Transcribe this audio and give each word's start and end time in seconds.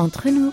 entre 0.00 0.30
nous. 0.30 0.52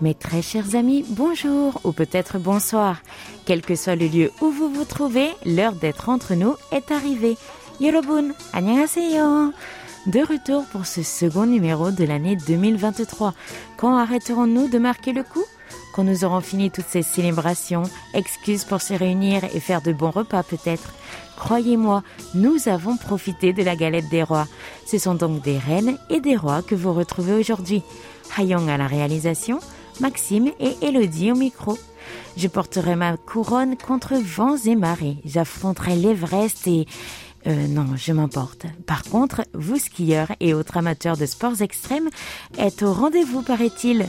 Mes 0.00 0.14
très 0.14 0.42
chers 0.42 0.74
amis, 0.74 1.04
bonjour 1.08 1.80
ou 1.84 1.92
peut-être 1.92 2.38
bonsoir. 2.38 3.00
Quel 3.46 3.62
que 3.62 3.76
soit 3.76 3.94
le 3.94 4.06
lieu 4.06 4.32
où 4.42 4.50
vous 4.50 4.68
vous 4.68 4.84
trouvez, 4.84 5.28
l'heure 5.46 5.74
d'être 5.74 6.08
entre 6.08 6.34
nous 6.34 6.56
est 6.72 6.90
arrivée. 6.90 7.36
Yorobun, 7.80 8.32
annyeonghaseyo. 8.52 9.52
De 10.06 10.20
retour 10.20 10.64
pour 10.66 10.84
ce 10.84 11.02
second 11.02 11.46
numéro 11.46 11.90
de 11.90 12.04
l'année 12.04 12.36
2023. 12.36 13.32
Quand 13.78 13.96
arrêterons-nous 13.96 14.68
de 14.68 14.78
marquer 14.78 15.12
le 15.12 15.22
coup? 15.22 15.44
Quand 15.94 16.02
nous 16.02 16.24
aurons 16.24 16.40
fini 16.40 16.72
toutes 16.72 16.88
ces 16.88 17.02
célébrations, 17.02 17.84
excuses 18.14 18.64
pour 18.64 18.82
se 18.82 18.94
réunir 18.94 19.44
et 19.44 19.60
faire 19.60 19.80
de 19.80 19.92
bons 19.92 20.10
repas 20.10 20.42
peut-être. 20.42 20.92
Croyez-moi, 21.36 22.02
nous 22.34 22.68
avons 22.68 22.96
profité 22.96 23.52
de 23.52 23.62
la 23.62 23.76
galette 23.76 24.08
des 24.08 24.24
rois. 24.24 24.48
Ce 24.86 24.98
sont 24.98 25.14
donc 25.14 25.42
des 25.42 25.56
reines 25.56 25.96
et 26.10 26.20
des 26.20 26.34
rois 26.34 26.62
que 26.62 26.74
vous 26.74 26.92
retrouvez 26.92 27.34
aujourd'hui. 27.34 27.84
Hayong 28.36 28.68
à 28.68 28.76
la 28.76 28.88
réalisation, 28.88 29.60
Maxime 30.00 30.50
et 30.58 30.74
Elodie 30.82 31.30
au 31.30 31.36
micro. 31.36 31.78
Je 32.36 32.48
porterai 32.48 32.96
ma 32.96 33.16
couronne 33.16 33.76
contre 33.76 34.14
vents 34.14 34.56
et 34.56 34.74
marées. 34.74 35.18
J'affronterai 35.24 35.94
l'Everest 35.94 36.66
et... 36.66 36.86
Euh, 37.46 37.68
non, 37.68 37.86
je 37.94 38.12
m'emporte. 38.12 38.66
Par 38.86 39.04
contre, 39.04 39.42
vous 39.52 39.76
skieurs 39.76 40.32
et 40.40 40.54
autres 40.54 40.76
amateurs 40.76 41.16
de 41.16 41.26
sports 41.26 41.60
extrêmes 41.60 42.08
êtes 42.58 42.82
au 42.82 42.92
rendez-vous, 42.92 43.42
paraît-il. 43.42 44.08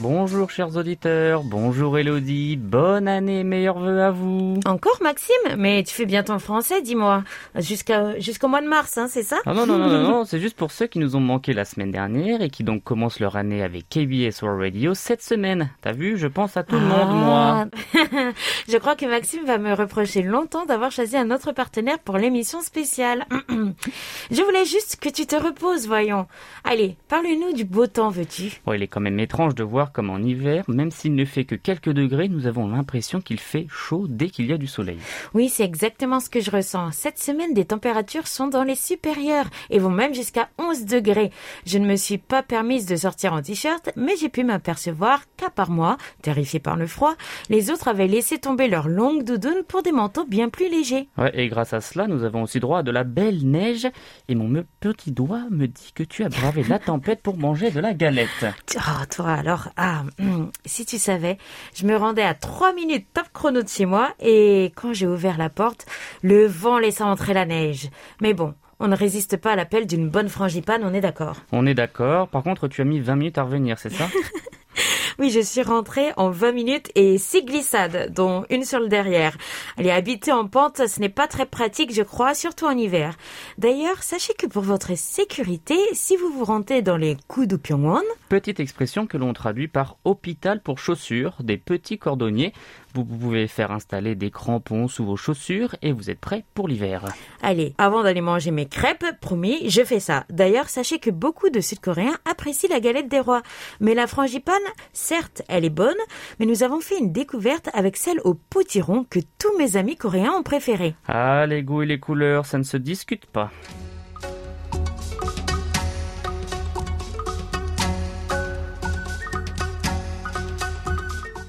Bonjour 0.00 0.48
chers 0.48 0.76
auditeurs, 0.76 1.42
bonjour 1.42 1.98
Elodie, 1.98 2.56
bonne 2.56 3.08
année, 3.08 3.42
meilleurs 3.42 3.80
vœux 3.80 4.00
à 4.00 4.12
vous. 4.12 4.60
Encore 4.64 4.96
Maxime 5.02 5.34
Mais 5.56 5.82
tu 5.82 5.92
fais 5.92 6.06
bien 6.06 6.22
ton 6.22 6.38
français, 6.38 6.82
dis-moi. 6.82 7.24
Jusqu'à 7.56 8.16
jusqu'au 8.20 8.46
mois 8.46 8.60
de 8.60 8.68
mars, 8.68 8.96
hein, 8.96 9.08
c'est 9.08 9.24
ça 9.24 9.38
Ah 9.44 9.54
non, 9.54 9.66
non, 9.66 9.76
non, 9.76 9.88
non, 9.88 10.02
non, 10.02 10.24
c'est 10.26 10.38
juste 10.38 10.56
pour 10.56 10.70
ceux 10.70 10.86
qui 10.86 11.00
nous 11.00 11.16
ont 11.16 11.20
manqué 11.20 11.52
la 11.52 11.64
semaine 11.64 11.90
dernière 11.90 12.42
et 12.42 12.48
qui 12.48 12.62
donc 12.62 12.84
commencent 12.84 13.18
leur 13.18 13.34
année 13.34 13.64
avec 13.64 13.88
KBS 13.88 14.40
World 14.42 14.60
Radio 14.60 14.94
cette 14.94 15.20
semaine. 15.20 15.68
T'as 15.80 15.92
vu, 15.92 16.16
je 16.16 16.28
pense 16.28 16.56
à 16.56 16.62
tout 16.62 16.76
le 16.76 16.86
monde, 16.86 17.16
moi. 17.16 17.66
Ah. 17.66 18.30
je 18.68 18.76
crois 18.76 18.94
que 18.94 19.06
Maxime 19.06 19.44
va 19.46 19.58
me 19.58 19.74
reprocher 19.74 20.22
longtemps 20.22 20.64
d'avoir 20.64 20.92
choisi 20.92 21.16
un 21.16 21.32
autre 21.32 21.50
partenaire 21.50 21.98
pour 21.98 22.18
l'émission 22.18 22.60
spéciale. 22.60 23.26
je 24.30 24.42
voulais 24.42 24.64
juste 24.64 25.00
que 25.00 25.08
tu 25.08 25.26
te 25.26 25.34
reposes, 25.34 25.88
voyons. 25.88 26.28
Allez, 26.62 26.96
parle-nous 27.08 27.52
du 27.52 27.64
beau 27.64 27.88
temps, 27.88 28.10
veux-tu? 28.10 28.60
Bon, 28.64 28.74
il 28.74 28.82
est 28.84 28.88
quand 28.88 29.00
même 29.00 29.18
étrange 29.18 29.56
de 29.56 29.64
voir 29.64 29.87
comme 29.92 30.10
en 30.10 30.18
hiver, 30.18 30.64
même 30.68 30.90
s'il 30.90 31.14
ne 31.14 31.24
fait 31.24 31.44
que 31.44 31.54
quelques 31.54 31.90
degrés, 31.90 32.28
nous 32.28 32.46
avons 32.46 32.68
l'impression 32.68 33.20
qu'il 33.20 33.40
fait 33.40 33.66
chaud 33.70 34.06
dès 34.08 34.28
qu'il 34.28 34.46
y 34.46 34.52
a 34.52 34.58
du 34.58 34.66
soleil. 34.66 34.98
Oui, 35.34 35.48
c'est 35.48 35.64
exactement 35.64 36.20
ce 36.20 36.30
que 36.30 36.40
je 36.40 36.50
ressens. 36.50 36.92
Cette 36.92 37.18
semaine, 37.18 37.54
des 37.54 37.64
températures 37.64 38.26
sont 38.26 38.48
dans 38.48 38.64
les 38.64 38.74
supérieures 38.74 39.48
et 39.70 39.78
vont 39.78 39.90
même 39.90 40.14
jusqu'à 40.14 40.48
11 40.58 40.84
degrés. 40.84 41.30
Je 41.66 41.78
ne 41.78 41.86
me 41.86 41.96
suis 41.96 42.18
pas 42.18 42.42
permise 42.42 42.86
de 42.86 42.96
sortir 42.96 43.32
en 43.32 43.42
t-shirt, 43.42 43.90
mais 43.96 44.16
j'ai 44.20 44.28
pu 44.28 44.44
m'apercevoir 44.44 45.22
qu'à 45.36 45.50
part 45.50 45.70
moi, 45.70 45.96
terrifiée 46.22 46.60
par 46.60 46.76
le 46.76 46.86
froid, 46.86 47.14
les 47.48 47.70
autres 47.70 47.88
avaient 47.88 48.06
laissé 48.06 48.38
tomber 48.38 48.68
leurs 48.68 48.88
longues 48.88 49.24
doudounes 49.24 49.64
pour 49.66 49.82
des 49.82 49.92
manteaux 49.92 50.24
bien 50.24 50.48
plus 50.48 50.70
légers. 50.70 51.08
Ouais, 51.16 51.30
et 51.34 51.48
grâce 51.48 51.72
à 51.72 51.80
cela, 51.80 52.06
nous 52.06 52.24
avons 52.24 52.42
aussi 52.42 52.60
droit 52.60 52.80
à 52.80 52.82
de 52.82 52.90
la 52.90 53.04
belle 53.04 53.46
neige 53.46 53.88
et 54.28 54.34
mon 54.34 54.62
petit 54.80 55.12
doigt 55.12 55.44
me 55.50 55.66
dit 55.66 55.92
que 55.94 56.02
tu 56.02 56.24
as 56.24 56.28
bravé 56.28 56.64
la 56.64 56.78
tempête 56.78 57.22
pour 57.22 57.38
manger 57.38 57.70
de 57.70 57.80
la 57.80 57.94
galette. 57.94 58.46
Oh, 58.76 59.04
toi 59.10 59.32
alors, 59.32 59.68
ah, 59.80 60.02
hum, 60.18 60.50
si 60.66 60.84
tu 60.84 60.98
savais, 60.98 61.38
je 61.72 61.86
me 61.86 61.94
rendais 61.96 62.22
à 62.22 62.34
3 62.34 62.74
minutes 62.74 63.06
top 63.14 63.26
chrono 63.32 63.62
de 63.62 63.68
chez 63.68 63.86
moi 63.86 64.12
et 64.18 64.72
quand 64.74 64.92
j'ai 64.92 65.06
ouvert 65.06 65.38
la 65.38 65.50
porte, 65.50 65.86
le 66.22 66.46
vent 66.46 66.80
laissa 66.80 67.06
entrer 67.06 67.32
la 67.32 67.46
neige. 67.46 67.88
Mais 68.20 68.34
bon, 68.34 68.54
on 68.80 68.88
ne 68.88 68.96
résiste 68.96 69.36
pas 69.36 69.52
à 69.52 69.56
l'appel 69.56 69.86
d'une 69.86 70.08
bonne 70.08 70.28
frangipane, 70.28 70.82
on 70.82 70.92
est 70.92 71.00
d'accord. 71.00 71.36
On 71.52 71.64
est 71.64 71.74
d'accord, 71.74 72.26
par 72.26 72.42
contre 72.42 72.66
tu 72.66 72.80
as 72.80 72.84
mis 72.84 72.98
20 72.98 73.14
minutes 73.14 73.38
à 73.38 73.44
revenir, 73.44 73.78
c'est 73.78 73.92
ça? 73.92 74.08
Oui, 75.20 75.30
je 75.30 75.40
suis 75.40 75.62
rentrée 75.62 76.12
en 76.16 76.30
20 76.30 76.52
minutes 76.52 76.92
et 76.94 77.18
6 77.18 77.44
glissades, 77.44 78.12
dont 78.14 78.44
une 78.50 78.64
sur 78.64 78.78
le 78.78 78.86
derrière. 78.86 79.36
Aller 79.76 79.90
habiter 79.90 80.30
en 80.30 80.46
pente, 80.46 80.86
ce 80.86 81.00
n'est 81.00 81.08
pas 81.08 81.26
très 81.26 81.44
pratique, 81.44 81.92
je 81.92 82.02
crois, 82.02 82.34
surtout 82.34 82.66
en 82.66 82.76
hiver. 82.76 83.16
D'ailleurs, 83.58 84.04
sachez 84.04 84.34
que 84.34 84.46
pour 84.46 84.62
votre 84.62 84.96
sécurité, 84.96 85.76
si 85.92 86.16
vous 86.16 86.30
vous 86.30 86.44
rendez 86.44 86.82
dans 86.82 86.96
les 86.96 87.16
coups 87.26 87.48
de 87.48 87.56
Petite 88.28 88.60
expression 88.60 89.08
que 89.08 89.16
l'on 89.16 89.32
traduit 89.32 89.66
par 89.66 89.96
hôpital 90.04 90.62
pour 90.62 90.78
chaussures, 90.78 91.34
des 91.40 91.56
petits 91.56 91.98
cordonniers. 91.98 92.52
Vous 92.94 93.04
pouvez 93.04 93.46
faire 93.46 93.70
installer 93.70 94.14
des 94.14 94.30
crampons 94.30 94.88
sous 94.88 95.04
vos 95.04 95.16
chaussures 95.16 95.76
et 95.82 95.92
vous 95.92 96.10
êtes 96.10 96.20
prêt 96.20 96.44
pour 96.54 96.68
l'hiver. 96.68 97.04
Allez, 97.42 97.74
avant 97.78 98.02
d'aller 98.02 98.20
manger 98.20 98.50
mes 98.50 98.66
crêpes, 98.66 99.04
promis, 99.20 99.68
je 99.68 99.82
fais 99.82 100.00
ça. 100.00 100.24
D'ailleurs, 100.30 100.68
sachez 100.68 100.98
que 100.98 101.10
beaucoup 101.10 101.50
de 101.50 101.60
Sud-Coréens 101.60 102.18
apprécient 102.24 102.70
la 102.70 102.80
galette 102.80 103.08
des 103.08 103.20
rois. 103.20 103.42
Mais 103.80 103.94
la 103.94 104.06
frangipane, 104.06 104.56
certes, 104.92 105.42
elle 105.48 105.64
est 105.64 105.70
bonne, 105.70 105.96
mais 106.38 106.46
nous 106.46 106.62
avons 106.62 106.80
fait 106.80 106.98
une 106.98 107.12
découverte 107.12 107.68
avec 107.74 107.96
celle 107.96 108.20
au 108.24 108.34
potiron 108.34 109.04
que 109.08 109.20
tous 109.38 109.56
mes 109.58 109.76
amis 109.76 109.96
coréens 109.96 110.32
ont 110.32 110.42
préférée. 110.42 110.94
Ah, 111.06 111.46
les 111.46 111.62
goûts 111.62 111.82
et 111.82 111.86
les 111.86 112.00
couleurs, 112.00 112.46
ça 112.46 112.58
ne 112.58 112.64
se 112.64 112.76
discute 112.76 113.26
pas. 113.26 113.50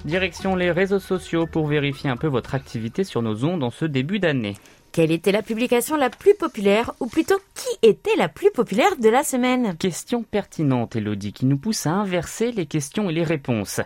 Direction 0.09 0.55
les 0.55 0.71
réseaux 0.71 0.97
sociaux 0.97 1.45
pour 1.45 1.67
vérifier 1.67 2.09
un 2.09 2.17
peu 2.17 2.25
votre 2.25 2.55
activité 2.55 3.03
sur 3.03 3.21
nos 3.21 3.45
ondes 3.45 3.63
en 3.63 3.69
ce 3.69 3.85
début 3.85 4.17
d'année. 4.17 4.55
Quelle 4.91 5.11
était 5.11 5.31
la 5.31 5.43
publication 5.43 5.97
la 5.97 6.09
plus 6.09 6.33
populaire, 6.33 6.93
ou 6.99 7.05
plutôt 7.05 7.37
qui 7.53 7.87
était 7.87 8.15
la 8.17 8.27
plus 8.27 8.49
populaire 8.49 8.97
de 8.99 9.07
la 9.07 9.23
semaine? 9.23 9.75
Question 9.77 10.23
pertinente, 10.23 10.95
Elodie, 10.95 11.31
qui 11.31 11.45
nous 11.45 11.59
pousse 11.59 11.85
à 11.85 11.91
inverser 11.91 12.51
les 12.51 12.65
questions 12.65 13.07
et 13.11 13.13
les 13.13 13.23
réponses. 13.23 13.81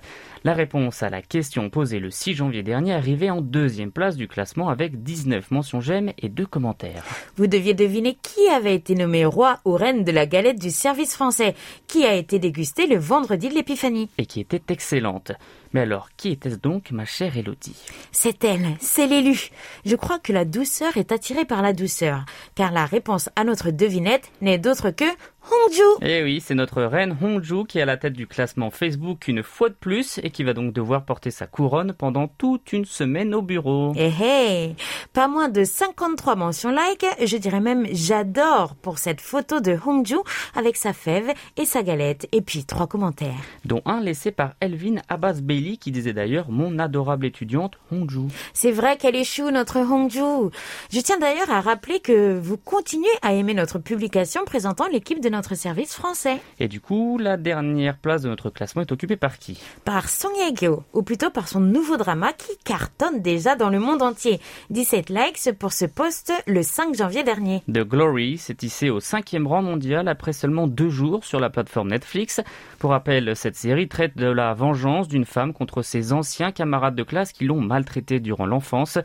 La 0.46 0.54
réponse 0.54 1.04
à 1.04 1.10
la 1.10 1.22
question 1.22 1.70
posée 1.70 2.00
le 2.00 2.10
6 2.10 2.36
janvier 2.36 2.64
dernier 2.64 2.94
arrivait 2.94 3.30
en 3.30 3.42
deuxième 3.42 3.92
place 3.92 4.16
du 4.16 4.30
classement 4.30 4.70
avec 4.70 5.04
19 5.04 5.52
mentions 5.52 5.82
j'aime 5.82 6.14
et 6.18 6.30
2 6.30 6.46
commentaires. 6.46 7.04
Vous 7.36 7.48
deviez 7.48 7.74
deviner 7.74 8.18
qui 8.22 8.48
avait 8.48 8.76
été 8.76 8.96
nommé 8.96 9.26
roi 9.26 9.60
ou 9.66 9.74
reine 9.74 10.06
de 10.06 10.12
la 10.14 10.26
galette 10.26 10.60
du 10.60 10.72
service 10.72 11.16
français, 11.16 11.54
qui 11.88 12.06
a 12.06 12.14
été 12.14 12.40
dégusté 12.40 12.88
le 12.88 12.98
vendredi 12.98 13.50
de 13.50 13.56
l'épiphanie. 13.56 14.10
Et 14.18 14.26
qui 14.26 14.40
était 14.40 14.64
excellente. 14.70 15.34
Mais 15.74 15.82
alors, 15.82 16.10
qui 16.16 16.30
était-ce 16.30 16.56
donc, 16.56 16.92
ma 16.92 17.06
chère 17.06 17.38
Elodie 17.38 17.76
C'est 18.12 18.44
elle, 18.44 18.76
c'est 18.80 19.08
l'élu. 19.08 19.50
Je 19.86 19.96
crois 19.96 20.20
que 20.20 20.32
la 20.32 20.46
douceur 20.46 20.98
est 20.98 21.12
attirée 21.12 21.46
par 21.46 21.62
la 21.62 21.74
douceur, 21.74 22.26
car 22.56 22.72
la 22.72 22.86
réponse 22.86 23.30
à 23.36 23.44
notre 23.44 23.72
devinette 23.72 24.32
n'est 24.42 24.60
d'autre 24.60 24.92
que 24.92 25.06
Hongju. 25.52 25.84
Eh 26.02 26.24
oui, 26.24 26.42
c'est 26.42 26.56
notre 26.56 26.84
reine 26.84 27.18
Hongju 27.22 27.66
qui 27.66 27.80
est 27.80 27.82
à 27.82 27.86
la 27.86 27.98
tête 27.98 28.14
du 28.14 28.28
classement 28.28 28.70
Facebook 28.70 29.28
une 29.28 29.44
fois 29.44 29.68
de 29.68 29.74
plus 29.74 30.20
et 30.24 30.30
qui 30.30 30.44
va 30.44 30.54
donc 30.54 30.72
devoir 30.72 31.04
porter 31.04 31.32
sa 31.32 31.48
couronne 31.48 31.92
pendant 31.92 32.28
toute 32.30 32.72
une 32.72 32.86
semaine 32.86 33.36
au 33.36 33.42
bureau. 33.42 33.92
Eh 33.98 34.08
hey, 34.08 34.76
pas 35.12 35.28
moins 35.28 35.50
de 35.50 35.66
53 35.66 36.36
mentions 36.36 36.72
like, 36.72 37.06
je 37.26 37.36
dirais 37.36 37.60
même 37.60 37.86
j'adore 37.92 38.76
pour 38.76 39.00
cette 39.00 39.20
photo 39.20 39.60
de 39.60 39.78
Hongju 39.86 40.18
avec 40.56 40.78
sa 40.78 40.94
fève 40.94 41.34
et 41.58 41.66
sa 41.66 41.84
galette, 41.84 42.28
et 42.32 42.42
puis 42.42 42.64
trois 42.64 42.88
commentaires. 42.88 43.34
Dont 43.66 43.82
un 43.86 44.00
laissé 44.00 44.32
par 44.32 44.54
Elvin 44.62 44.96
Abbas 45.10 45.42
Bailey 45.42 45.63
qui 45.80 45.92
disait 45.92 46.14
d'ailleurs 46.14 46.50
mon 46.50 46.80
adorable 46.80 47.26
étudiante 47.26 47.78
Hongju. 47.92 48.28
C'est 48.54 48.72
vrai 48.72 48.98
qu'elle 48.98 49.16
échoue, 49.16 49.52
notre 49.52 49.80
Hongju. 49.80 50.52
Je 50.92 51.00
tiens 51.00 51.18
d'ailleurs 51.18 51.50
à 51.50 51.62
rappeler 51.62 52.00
que 52.00 52.38
vous 52.38 52.58
continuez 52.58 53.08
à 53.22 53.34
aimer 53.34 53.54
notre 53.54 53.80
publication 53.80 54.46
présentant 54.46 54.88
l'équipe 54.88 55.22
de 55.22 55.30
notre 55.30 55.56
service 55.56 55.94
français. 55.94 56.40
Et 56.60 56.68
du 56.68 56.82
coup, 56.82 57.18
la 57.18 57.38
dernière 57.38 57.98
place 57.98 58.22
de 58.22 58.30
notre 58.30 58.50
classement 58.50 58.82
est 58.82 58.92
occupée 58.92 59.18
par 59.18 59.40
qui? 59.40 59.60
Par 59.86 60.10
Song 60.10 60.34
Ye-kyo, 60.38 60.84
ou 60.94 61.04
plutôt 61.04 61.30
par 61.30 61.48
son 61.48 61.60
nouveau 61.60 61.98
drama 61.98 62.34
qui 62.34 62.58
cartonne 62.64 63.22
déjà 63.22 63.56
dans 63.56 63.70
le 63.70 63.80
monde 63.80 64.02
entier. 64.02 64.40
17 64.70 65.10
likes 65.10 65.52
pour 65.58 65.74
ce 65.74 65.86
post 65.86 66.34
le 66.48 66.64
5 66.64 66.96
janvier 66.96 67.24
dernier. 67.24 67.62
The 67.68 67.80
Glory 67.80 68.38
s'est 68.38 68.58
hissé 68.62 68.90
au 68.90 69.00
cinquième 69.00 69.48
rang 69.48 69.62
mondial 69.62 70.08
après 70.08 70.34
seulement 70.34 70.68
deux 70.68 70.90
jours 70.90 71.24
sur 71.24 71.40
la 71.40 71.50
plateforme 71.50 71.90
Netflix. 71.90 72.42
Pour 72.80 72.92
rappel, 72.92 73.36
cette 73.36 73.56
série 73.56 73.88
traite 73.88 74.18
de 74.18 74.28
la 74.28 74.54
vengeance 74.54 75.08
d'une 75.08 75.26
femme 75.26 75.53
contre 75.54 75.82
ses 75.82 76.14
anciens 76.14 76.52
camarades 76.52 76.96
de 76.96 77.04
classe 77.04 77.32
qui 77.32 77.46
l'ont 77.46 77.62
maltraitée 77.62 78.20
durant 78.20 78.46
l'enfance. 78.46 79.00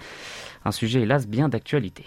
Un 0.64 0.72
sujet 0.72 1.02
hélas 1.02 1.26
bien 1.26 1.48
d'actualité. 1.48 2.04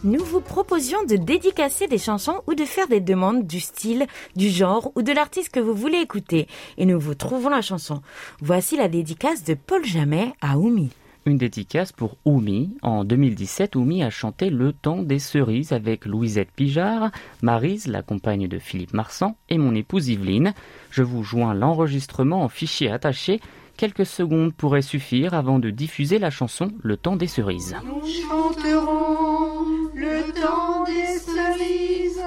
Nous 0.03 0.23
vous 0.23 0.41
proposions 0.41 1.03
de 1.05 1.15
dédicacer 1.15 1.87
des 1.87 1.97
chansons 1.97 2.41
ou 2.47 2.55
de 2.55 2.65
faire 2.65 2.87
des 2.87 2.99
demandes 2.99 3.47
du 3.47 3.59
style, 3.59 4.05
du 4.35 4.49
genre 4.49 4.91
ou 4.95 5.01
de 5.01 5.13
l'artiste 5.13 5.53
que 5.53 5.59
vous 5.59 5.73
voulez 5.73 5.99
écouter. 5.99 6.47
Et 6.77 6.85
nous 6.85 6.99
vous 6.99 7.15
trouvons 7.15 7.49
la 7.49 7.61
chanson. 7.61 8.01
Voici 8.41 8.75
la 8.75 8.89
dédicace 8.89 9.43
de 9.43 9.53
Paul 9.53 9.85
Jamet 9.85 10.33
à 10.41 10.57
Oumi. 10.57 10.89
Une 11.25 11.37
dédicace 11.37 11.93
pour 11.93 12.17
Oumi. 12.25 12.75
En 12.81 13.05
2017, 13.05 13.77
Oumi 13.77 14.03
a 14.03 14.09
chanté 14.09 14.49
Le 14.49 14.73
temps 14.73 15.03
des 15.03 15.19
cerises 15.19 15.71
avec 15.71 16.05
Louisette 16.05 16.51
Pijard, 16.51 17.11
Marise, 17.41 17.87
la 17.87 18.01
compagne 18.01 18.49
de 18.49 18.59
Philippe 18.59 18.93
Marsan, 18.93 19.37
et 19.47 19.57
mon 19.57 19.73
épouse 19.73 20.09
Yveline. 20.09 20.53
Je 20.91 21.01
vous 21.01 21.23
joins 21.23 21.53
l'enregistrement 21.53 22.43
en 22.43 22.49
fichier 22.49 22.91
attaché. 22.91 23.39
Quelques 23.77 24.05
secondes 24.05 24.53
pourraient 24.53 24.81
suffire 24.81 25.33
avant 25.33 25.59
de 25.59 25.69
diffuser 25.69 26.19
la 26.19 26.29
chanson 26.29 26.73
Le 26.81 26.97
temps 26.97 27.15
des 27.15 27.27
cerises. 27.27 27.75
Nous 27.85 28.05
chanterons 28.05 29.72
le 30.03 30.33
temps 30.33 30.83
des 30.83 31.17
cerises 31.19 32.23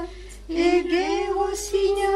et 0.48 0.82
et 0.82 2.15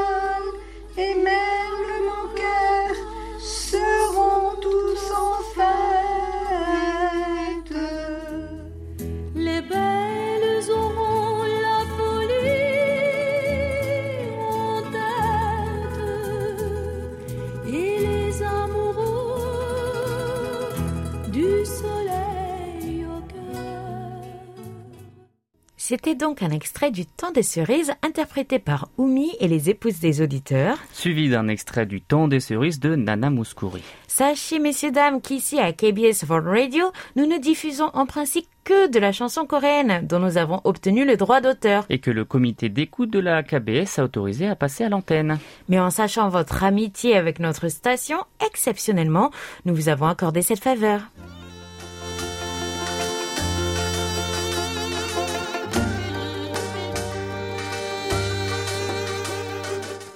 C'était 26.10 26.26
donc 26.26 26.42
un 26.42 26.50
extrait 26.50 26.90
du 26.90 27.06
Temps 27.06 27.30
des 27.30 27.44
cerises 27.44 27.92
interprété 28.02 28.58
par 28.58 28.88
Oumi 28.98 29.30
et 29.38 29.46
les 29.46 29.70
épouses 29.70 30.00
des 30.00 30.20
auditeurs. 30.20 30.76
Suivi 30.92 31.28
d'un 31.30 31.46
extrait 31.46 31.86
du 31.86 32.00
Temps 32.00 32.26
des 32.26 32.40
cerises 32.40 32.80
de 32.80 32.96
Nana 32.96 33.30
Mouskouri. 33.30 33.84
Sachez, 34.08 34.58
messieurs, 34.58 34.90
dames, 34.90 35.20
qu'ici 35.20 35.60
à 35.60 35.72
KBS 35.72 36.24
World 36.28 36.48
Radio, 36.48 36.90
nous 37.14 37.26
ne 37.26 37.38
diffusons 37.38 37.90
en 37.94 38.06
principe 38.06 38.48
que 38.64 38.90
de 38.90 38.98
la 38.98 39.12
chanson 39.12 39.46
coréenne 39.46 40.04
dont 40.04 40.18
nous 40.18 40.36
avons 40.36 40.60
obtenu 40.64 41.04
le 41.04 41.16
droit 41.16 41.40
d'auteur. 41.40 41.86
Et 41.90 42.00
que 42.00 42.10
le 42.10 42.24
comité 42.24 42.68
d'écoute 42.68 43.10
de 43.10 43.20
la 43.20 43.44
KBS 43.44 44.00
a 44.00 44.02
autorisé 44.02 44.48
à 44.48 44.56
passer 44.56 44.82
à 44.82 44.88
l'antenne. 44.88 45.38
Mais 45.68 45.78
en 45.78 45.90
sachant 45.90 46.28
votre 46.28 46.64
amitié 46.64 47.16
avec 47.16 47.38
notre 47.38 47.68
station, 47.68 48.18
exceptionnellement, 48.44 49.30
nous 49.64 49.76
vous 49.76 49.88
avons 49.88 50.06
accordé 50.06 50.42
cette 50.42 50.58
faveur. 50.58 51.02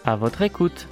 À 0.05 0.17
votre 0.17 0.43
écoute. 0.43 0.87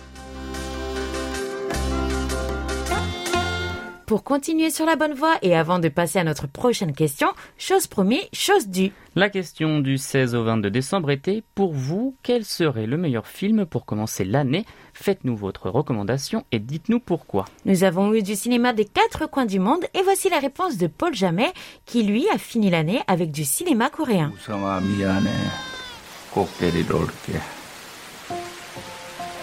Pour 4.07 4.25
continuer 4.25 4.71
sur 4.71 4.85
la 4.85 4.97
bonne 4.97 5.15
voie 5.15 5.37
et 5.41 5.57
avant 5.57 5.79
de 5.79 5.89
passer 5.89 6.19
à 6.19 6.25
notre 6.25 6.47
prochaine 6.47 6.93
question, 6.93 7.29
chose 7.57 7.87
promis, 7.87 8.21
chose 8.33 8.69
due. 8.69 8.93
La 9.15 9.31
question 9.31 9.81
du 9.81 9.97
16 9.97 10.35
au 10.35 10.45
22 10.45 10.71
décembre 10.71 11.11
était 11.11 11.43
pour 11.55 11.73
vous, 11.73 12.15
quel 12.23 12.45
serait 12.45 12.87
le 12.87 12.97
meilleur 12.99 13.27
film 13.27 13.65
pour 13.65 13.87
commencer 13.87 14.25
l'année? 14.25 14.67
Faites-nous 14.93 15.37
votre 15.37 15.71
recommandation 15.71 16.45
et 16.53 16.59
dites-nous 16.59 17.01
pourquoi. 17.01 17.47
Nous 17.65 17.85
avons 17.85 18.13
eu 18.13 18.23
du 18.23 18.35
cinéma 18.35 18.73
des 18.73 18.85
quatre 18.85 19.27
coins 19.27 19.47
du 19.47 19.59
monde 19.59 19.85
et 19.95 20.03
voici 20.03 20.29
la 20.29 20.41
réponse 20.41 20.77
de 20.77 20.89
Paul 20.89 21.15
Jamet 21.15 21.53
qui 21.87 22.03
lui 22.03 22.29
a 22.29 22.39
fini 22.39 22.71
l'année 22.71 23.01
avec 23.07 23.31
du 23.31 23.45
cinéma 23.45 23.89
coréen. 23.89 24.31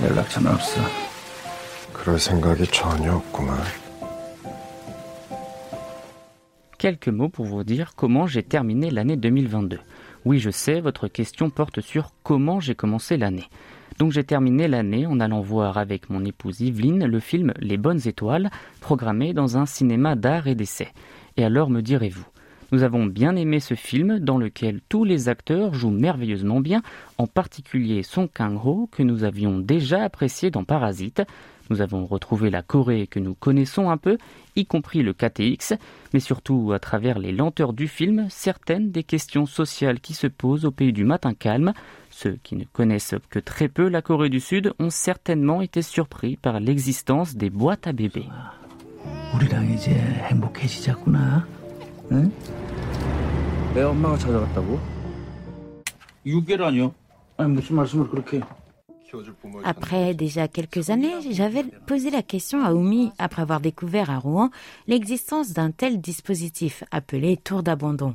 연락처는 0.03 0.53
없어. 0.53 0.81
그럴 1.93 2.19
생각이 2.19 2.67
전혀 2.67 3.15
없구만. 3.15 3.57
Quelques 6.79 7.09
mots 7.09 7.31
pour 7.31 7.47
vous 7.47 7.65
dire 7.65 7.95
comment 7.97 8.27
j'ai 8.27 8.43
terminé 8.43 8.91
l'année 8.91 9.17
2022. 9.17 9.79
Oui, 10.27 10.39
je 10.39 10.51
sais, 10.51 10.81
votre 10.81 11.09
question 11.09 11.49
porte 11.49 11.81
sur 11.81 12.11
comment 12.23 12.61
j'ai 12.61 12.75
commencé 12.75 13.17
l'année. 13.17 13.49
Donc 13.99 14.13
j'ai 14.13 14.25
terminé 14.25 14.69
l'année 14.69 15.07
en 15.07 15.21
allant 15.21 15.41
voir 15.41 15.79
avec 15.79 16.11
mon 16.11 16.25
épouse 16.25 16.61
Yveline 16.61 17.07
le 17.07 17.21
film 17.21 17.55
Les 17.59 17.77
Bonnes 17.77 18.07
Étoiles, 18.07 18.51
programmé 18.81 19.33
dans 19.33 19.57
un 19.57 19.67
cinéma 19.67 20.17
d'art 20.17 20.47
et 20.47 20.55
d'essai. 20.55 20.89
Et 21.37 21.45
alors 21.45 21.71
me 21.71 21.81
direz-vous 21.81 22.27
nous 22.72 22.84
avons 22.84 23.06
bien 23.06 23.36
aimé 23.36 23.60
ce 23.60 23.74
film 23.74 24.20
dans 24.20 24.38
lequel 24.38 24.80
tous 24.90 25.04
les 25.04 25.28
acteurs 25.28 25.74
jouent 25.74 25.90
merveilleusement 25.90 26.60
bien, 26.60 26.84
en 27.18 27.26
particulier 27.26 28.04
Song 28.04 28.30
Kang-ho 28.32 28.88
que 28.92 29.02
nous 29.02 29.24
avions 29.24 29.58
déjà 29.58 30.04
apprécié 30.04 30.52
dans 30.52 30.64
Parasite. 30.64 31.24
Nous 31.72 31.82
avons 31.82 32.06
retrouvé 32.06 32.50
la 32.50 32.62
Corée 32.62 33.08
que 33.08 33.20
nous 33.20 33.34
connaissons 33.34 33.90
un 33.90 33.98
peu, 33.98 34.18
y 34.56 34.66
compris 34.66 35.04
le 35.04 35.14
KTX, 35.14 35.74
mais 36.14 36.20
surtout 36.20 36.72
à 36.74 36.80
travers 36.80 37.20
les 37.20 37.32
lenteurs 37.32 37.74
du 37.74 37.88
film, 37.88 38.28
certaines 38.30 38.92
des 38.92 39.04
questions 39.04 39.46
sociales 39.46 40.00
qui 40.00 40.14
se 40.14 40.28
posent 40.28 40.66
au 40.66 40.72
pays 40.72 40.94
du 40.94 41.06
matin 41.06 41.34
calme. 41.34 41.74
Ceux 42.10 42.38
qui 42.44 42.56
ne 42.56 42.66
connaissent 42.66 43.16
que 43.30 43.40
très 43.40 43.68
peu 43.68 43.88
la 43.88 44.02
Corée 44.02 44.30
du 44.30 44.40
Sud 44.40 44.74
ont 44.80 44.90
certainement 44.90 45.62
été 45.62 45.82
surpris 45.82 46.38
par 46.38 46.60
l'existence 46.60 47.36
des 47.36 47.50
boîtes 47.50 47.88
à 47.88 47.94
bébés. 47.94 48.28
내 53.75 53.83
엄마가 53.83 54.17
찾아갔다고? 54.19 54.79
6개월아니요? 56.27 56.93
아니 57.37 57.53
무슨 57.53 57.77
말씀을 57.77 58.09
그렇게 58.09 58.39
해? 58.39 58.43
키워줄 59.05 59.35
부모 59.35 59.61
Après 59.65 60.15
déjà 60.15 60.49
quelques 60.49 60.91
années, 60.91 61.21
j'avais 61.33 61.65
posé 61.87 62.11
la 62.11 62.23
question 62.23 62.65
à 62.65 62.73
Oumi, 62.73 63.13
après 63.19 63.43
avoir 63.43 63.61
découvert 63.61 64.11
à 64.11 64.19
Rouen 64.19 64.51
l'existence 64.87 65.53
d'un 65.53 65.71
tel 65.71 66.01
dispositif 66.01 66.85
appelé 66.91 67.37
tour 67.37 67.63
d'abandon. 67.63 68.15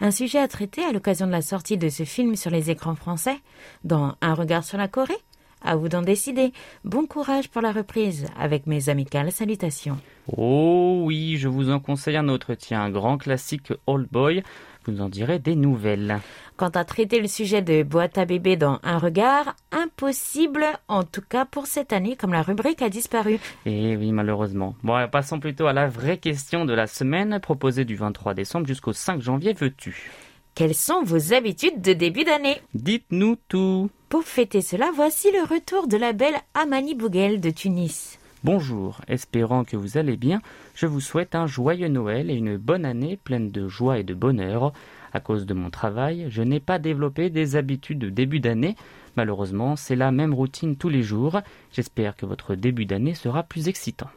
Un 0.00 0.10
sujet 0.10 0.38
à 0.38 0.48
traiter 0.48 0.84
à 0.84 0.92
l'occasion 0.92 1.26
de 1.26 1.32
la 1.32 1.42
sortie 1.42 1.78
de 1.78 1.88
ce 1.88 2.04
film 2.04 2.36
sur 2.36 2.50
les 2.50 2.70
écrans 2.70 2.94
français, 2.94 3.38
dans 3.84 4.14
Un 4.20 4.34
regard 4.34 4.64
sur 4.64 4.78
la 4.78 4.88
Corée 4.88 5.18
À 5.62 5.74
vous 5.74 5.88
d'en 5.88 6.02
décider. 6.02 6.52
Bon 6.84 7.06
courage 7.06 7.48
pour 7.48 7.62
la 7.62 7.72
reprise, 7.72 8.26
avec 8.38 8.66
mes 8.66 8.88
amicales 8.88 9.32
salutations. 9.32 9.98
Oh 10.36 11.02
oui, 11.04 11.38
je 11.38 11.48
vous 11.48 11.70
en 11.70 11.80
conseille 11.80 12.16
un 12.16 12.28
autre, 12.28 12.54
tiens, 12.54 12.82
un 12.82 12.90
grand 12.90 13.16
classique 13.16 13.72
Old 13.86 14.08
Boy. 14.10 14.42
vous 14.85 14.93
nous 14.93 15.01
en 15.01 15.09
direz 15.09 15.39
des 15.39 15.55
nouvelles. 15.55 16.19
Quant 16.57 16.69
à 16.69 16.83
traiter 16.83 17.19
le 17.19 17.27
sujet 17.27 17.61
de 17.61 17.83
boîte 17.83 18.17
à 18.17 18.25
bébé 18.25 18.55
dans 18.55 18.79
Un 18.83 18.97
regard, 18.97 19.55
impossible, 19.71 20.65
en 20.87 21.03
tout 21.03 21.21
cas 21.21 21.45
pour 21.45 21.67
cette 21.67 21.93
année, 21.93 22.15
comme 22.15 22.33
la 22.33 22.41
rubrique 22.41 22.81
a 22.81 22.89
disparu. 22.89 23.39
Et 23.65 23.95
oui, 23.95 24.11
malheureusement. 24.11 24.75
Bon, 24.83 25.07
passons 25.07 25.39
plutôt 25.39 25.67
à 25.67 25.73
la 25.73 25.87
vraie 25.87 26.17
question 26.17 26.65
de 26.65 26.73
la 26.73 26.87
semaine, 26.87 27.39
proposée 27.39 27.85
du 27.85 27.95
23 27.95 28.33
décembre 28.33 28.67
jusqu'au 28.67 28.93
5 28.93 29.21
janvier, 29.21 29.53
veux-tu? 29.53 30.11
Quelles 30.53 30.75
sont 30.75 31.03
vos 31.03 31.33
habitudes 31.33 31.81
de 31.81 31.93
début 31.93 32.23
d'année? 32.23 32.61
Dites-nous 32.73 33.37
tout. 33.47 33.89
Pour 34.09 34.23
fêter 34.23 34.61
cela, 34.61 34.91
voici 34.93 35.31
le 35.31 35.43
retour 35.43 35.87
de 35.87 35.95
la 35.95 36.11
belle 36.11 36.35
Amani 36.53 36.93
Bouguel 36.95 37.39
de 37.39 37.49
Tunis. 37.51 38.19
Bonjour, 38.43 39.01
espérant 39.07 39.63
que 39.63 39.77
vous 39.77 39.97
allez 39.97 40.17
bien, 40.17 40.41
je 40.73 40.87
vous 40.87 40.99
souhaite 40.99 41.35
un 41.35 41.47
joyeux 41.47 41.89
Noël 41.89 42.31
et 42.31 42.35
une 42.35 42.57
bonne 42.57 42.85
année 42.85 43.17
pleine 43.17 43.51
de 43.51 43.67
joie 43.67 43.99
et 43.99 44.03
de 44.03 44.13
bonheur. 44.13 44.73
À 45.13 45.19
cause 45.19 45.45
de 45.45 45.53
mon 45.53 45.69
travail, 45.69 46.25
je 46.29 46.41
n'ai 46.41 46.59
pas 46.59 46.79
développé 46.79 47.29
des 47.29 47.55
habitudes 47.55 47.99
de 47.99 48.09
début 48.09 48.39
d'année, 48.39 48.75
Malheureusement, 49.17 49.75
c'est 49.75 49.95
la 49.95 50.11
même 50.11 50.33
routine 50.33 50.77
tous 50.77 50.89
les 50.89 51.03
jours. 51.03 51.41
J'espère 51.73 52.15
que 52.15 52.25
votre 52.25 52.55
début 52.55 52.85
d'année 52.85 53.13
sera 53.13 53.43
plus 53.43 53.67
excitant. 53.67 54.09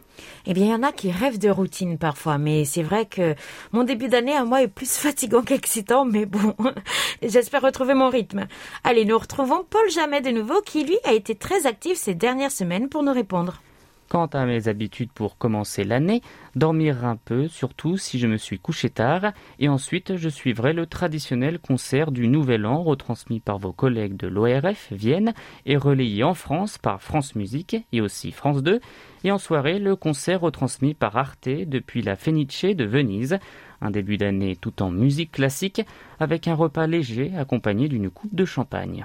Eh 0.47 0.55
bien, 0.55 0.67
il 0.67 0.71
y 0.71 0.75
en 0.75 0.85
a 0.85 0.93
qui 0.93 1.11
rêvent 1.11 1.41
de 1.41 1.51
routine 1.51 1.99
parfois, 1.99 2.39
mais 2.39 2.65
c'est 2.65 2.85
vrai 2.85 3.07
que 3.07 3.35
mon 3.73 3.83
début 3.83 4.09
d'année 4.09 4.37
à 4.37 4.45
moi 4.45 4.63
est 4.63 4.69
plus 4.69 4.97
fatigant 4.97 5.43
qu'excitant, 5.47 6.05
mais 6.05 6.27
bon, 6.27 6.55
j'espère 7.23 7.63
retrouver 7.63 7.95
mon 7.95 8.09
rythme. 8.09 8.47
Allez, 8.85 9.05
nous 9.05 9.19
retrouvons 9.19 9.65
Paul 9.69 9.91
Jamais 9.91 10.21
de 10.21 10.31
nouveau, 10.31 10.61
qui 10.61 10.85
lui 10.85 10.99
a 11.03 11.13
été 11.13 11.35
très 11.35 11.67
actif 11.67 11.99
ces 11.99 12.15
dernières 12.15 12.53
semaines 12.53 12.89
pour 12.89 13.03
nous 13.03 13.13
répondre. 13.13 13.61
Quant 14.09 14.27
à 14.27 14.45
mes 14.45 14.69
habitudes 14.69 15.11
pour 15.13 15.39
commencer 15.39 15.83
l'année, 15.83 16.21
dormir 16.55 17.05
un 17.05 17.17
peu, 17.17 17.49
surtout 17.49 17.97
si 17.97 18.19
je 18.19 18.27
me 18.27 18.37
suis 18.37 18.59
couché 18.59 18.91
tard, 18.91 19.33
et 19.59 19.69
ensuite 19.69 20.17
je 20.17 20.29
suivrai 20.29 20.73
le 20.73 20.87
traditionnel 20.87 21.59
concert 21.59 22.13
du 22.13 22.29
Nouvel 22.29 22.67
An 22.67 22.83
retransmis 22.83 23.41
par 23.41 23.59
vos 23.59 23.73
collègues 23.73 24.17
de 24.17 24.29
l'ORF 24.29 24.93
Vienne 24.93 25.33
et 25.67 25.77
relayé 25.77 26.23
en 26.23 26.35
France 26.35 26.79
par 26.79 27.03
France 27.03 27.35
Musique 27.35 27.77
et 27.93 28.01
aussi 28.01 28.31
France 28.31 28.63
2, 28.63 28.81
et 29.25 29.33
en 29.33 29.39
soirée 29.39 29.79
le 29.79 29.97
concert 29.97 30.43
retransmis 30.43 30.95
par 30.95 31.17
Arte 31.17 31.49
depuis 31.49 32.03
la 32.03 32.15
Fenice 32.15 32.65
de 32.65 32.85
Venise, 32.85 33.39
un 33.81 33.91
début 33.91 34.19
d'année 34.19 34.55
tout 34.57 34.83
en 34.83 34.91
musique 34.91 35.33
classique 35.33 35.83
avec 36.21 36.47
un 36.47 36.55
repas 36.55 36.87
léger 36.87 37.33
accompagné 37.37 37.89
d'une 37.89 38.11
coupe 38.11 38.35
de 38.35 38.45
champagne. 38.45 39.05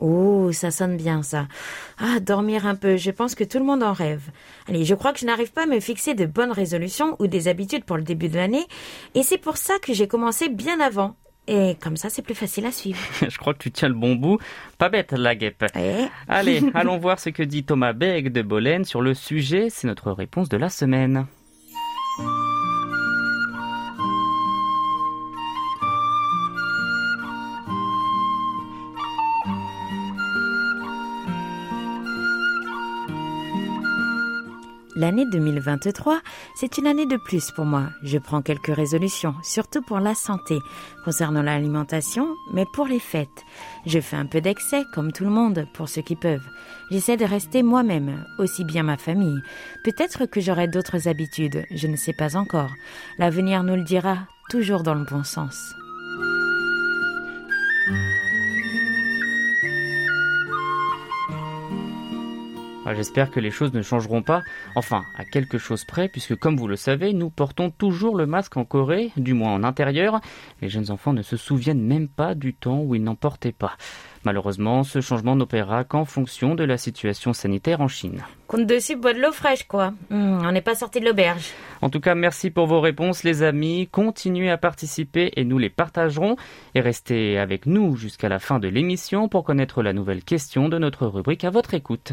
Oh, 0.00 0.50
ça 0.52 0.70
sonne 0.70 0.96
bien 0.96 1.22
ça. 1.22 1.46
Ah, 1.98 2.20
dormir 2.20 2.66
un 2.66 2.74
peu, 2.74 2.96
je 2.96 3.10
pense 3.10 3.34
que 3.34 3.44
tout 3.44 3.58
le 3.58 3.66
monde 3.66 3.82
en 3.82 3.92
rêve. 3.92 4.30
Allez, 4.66 4.86
je 4.86 4.94
crois 4.94 5.12
que 5.12 5.20
je 5.20 5.26
n'arrive 5.26 5.52
pas 5.52 5.64
à 5.64 5.66
me 5.66 5.78
fixer 5.78 6.14
de 6.14 6.24
bonnes 6.24 6.52
résolutions 6.52 7.16
ou 7.18 7.26
des 7.26 7.48
habitudes 7.48 7.84
pour 7.84 7.98
le 7.98 8.02
début 8.02 8.30
de 8.30 8.36
l'année, 8.36 8.66
et 9.14 9.22
c'est 9.22 9.38
pour 9.38 9.58
ça 9.58 9.74
que 9.78 9.92
j'ai 9.92 10.08
commencé 10.08 10.48
bien 10.48 10.80
avant. 10.80 11.16
Et 11.46 11.76
comme 11.80 11.96
ça, 11.96 12.08
c'est 12.08 12.22
plus 12.22 12.34
facile 12.34 12.64
à 12.64 12.72
suivre. 12.72 12.98
Je 13.28 13.36
crois 13.36 13.54
que 13.54 13.58
tu 13.58 13.70
tiens 13.70 13.88
le 13.88 13.94
bon 13.94 14.14
bout. 14.14 14.38
Pas 14.78 14.88
bête 14.88 15.12
la 15.12 15.34
guêpe. 15.34 15.64
Allez, 16.28 16.62
allons 16.74 16.98
voir 16.98 17.18
ce 17.18 17.30
que 17.30 17.42
dit 17.42 17.64
Thomas 17.64 17.92
Beg 17.92 18.30
de 18.30 18.42
Bolène 18.42 18.84
sur 18.84 19.02
le 19.02 19.14
sujet. 19.14 19.68
C'est 19.68 19.86
notre 19.86 20.12
réponse 20.12 20.48
de 20.48 20.56
la 20.56 20.70
semaine. 20.70 21.26
L'année 35.00 35.24
2023, 35.24 36.20
c'est 36.54 36.76
une 36.76 36.86
année 36.86 37.06
de 37.06 37.16
plus 37.16 37.52
pour 37.52 37.64
moi. 37.64 37.84
Je 38.02 38.18
prends 38.18 38.42
quelques 38.42 38.76
résolutions, 38.76 39.34
surtout 39.42 39.80
pour 39.80 39.98
la 39.98 40.14
santé, 40.14 40.58
concernant 41.06 41.40
l'alimentation, 41.40 42.28
mais 42.52 42.66
pour 42.74 42.86
les 42.86 42.98
fêtes. 42.98 43.46
Je 43.86 43.98
fais 43.98 44.16
un 44.16 44.26
peu 44.26 44.42
d'excès, 44.42 44.84
comme 44.92 45.10
tout 45.10 45.24
le 45.24 45.30
monde, 45.30 45.66
pour 45.72 45.88
ceux 45.88 46.02
qui 46.02 46.16
peuvent. 46.16 46.46
J'essaie 46.90 47.16
de 47.16 47.24
rester 47.24 47.62
moi-même, 47.62 48.26
aussi 48.38 48.62
bien 48.62 48.82
ma 48.82 48.98
famille. 48.98 49.40
Peut-être 49.84 50.26
que 50.26 50.42
j'aurai 50.42 50.68
d'autres 50.68 51.08
habitudes, 51.08 51.64
je 51.70 51.86
ne 51.86 51.96
sais 51.96 52.12
pas 52.12 52.36
encore. 52.36 52.74
L'avenir 53.18 53.62
nous 53.62 53.76
le 53.76 53.84
dira, 53.84 54.18
toujours 54.50 54.82
dans 54.82 54.94
le 54.94 55.06
bon 55.06 55.24
sens. 55.24 55.74
J'espère 62.94 63.30
que 63.30 63.40
les 63.40 63.50
choses 63.50 63.72
ne 63.72 63.82
changeront 63.82 64.22
pas, 64.22 64.42
enfin 64.74 65.04
à 65.16 65.24
quelque 65.24 65.58
chose 65.58 65.84
près, 65.84 66.08
puisque 66.08 66.36
comme 66.36 66.56
vous 66.56 66.68
le 66.68 66.76
savez, 66.76 67.12
nous 67.12 67.30
portons 67.30 67.70
toujours 67.70 68.16
le 68.16 68.26
masque 68.26 68.56
en 68.56 68.64
Corée, 68.64 69.10
du 69.16 69.34
moins 69.34 69.54
en 69.54 69.64
intérieur. 69.64 70.20
Les 70.60 70.68
jeunes 70.68 70.90
enfants 70.90 71.12
ne 71.12 71.22
se 71.22 71.36
souviennent 71.36 71.82
même 71.82 72.08
pas 72.08 72.34
du 72.34 72.54
temps 72.54 72.80
où 72.80 72.94
ils 72.94 73.02
n'en 73.02 73.14
portaient 73.14 73.52
pas. 73.52 73.76
Malheureusement, 74.24 74.82
ce 74.84 75.00
changement 75.00 75.34
n'opérera 75.34 75.84
qu'en 75.84 76.04
fonction 76.04 76.54
de 76.54 76.64
la 76.64 76.76
situation 76.76 77.32
sanitaire 77.32 77.80
en 77.80 77.88
Chine. 77.88 78.22
Compte 78.46 78.66
dessus, 78.66 78.96
bois 78.96 79.14
de 79.14 79.20
l'eau 79.20 79.32
fraîche, 79.32 79.66
quoi. 79.66 79.94
Hum, 80.10 80.42
on 80.44 80.52
n'est 80.52 80.60
pas 80.60 80.74
sorti 80.74 81.00
de 81.00 81.06
l'auberge. 81.06 81.52
En 81.80 81.88
tout 81.88 82.00
cas, 82.00 82.14
merci 82.14 82.50
pour 82.50 82.66
vos 82.66 82.80
réponses, 82.80 83.24
les 83.24 83.42
amis. 83.42 83.88
Continuez 83.90 84.50
à 84.50 84.58
participer 84.58 85.32
et 85.36 85.44
nous 85.44 85.56
les 85.56 85.70
partagerons. 85.70 86.36
Et 86.74 86.80
restez 86.80 87.38
avec 87.38 87.64
nous 87.64 87.96
jusqu'à 87.96 88.28
la 88.28 88.38
fin 88.38 88.58
de 88.58 88.68
l'émission 88.68 89.28
pour 89.28 89.44
connaître 89.44 89.82
la 89.82 89.92
nouvelle 89.92 90.22
question 90.22 90.68
de 90.68 90.78
notre 90.78 91.06
rubrique 91.06 91.44
à 91.44 91.50
votre 91.50 91.72
écoute. 91.74 92.12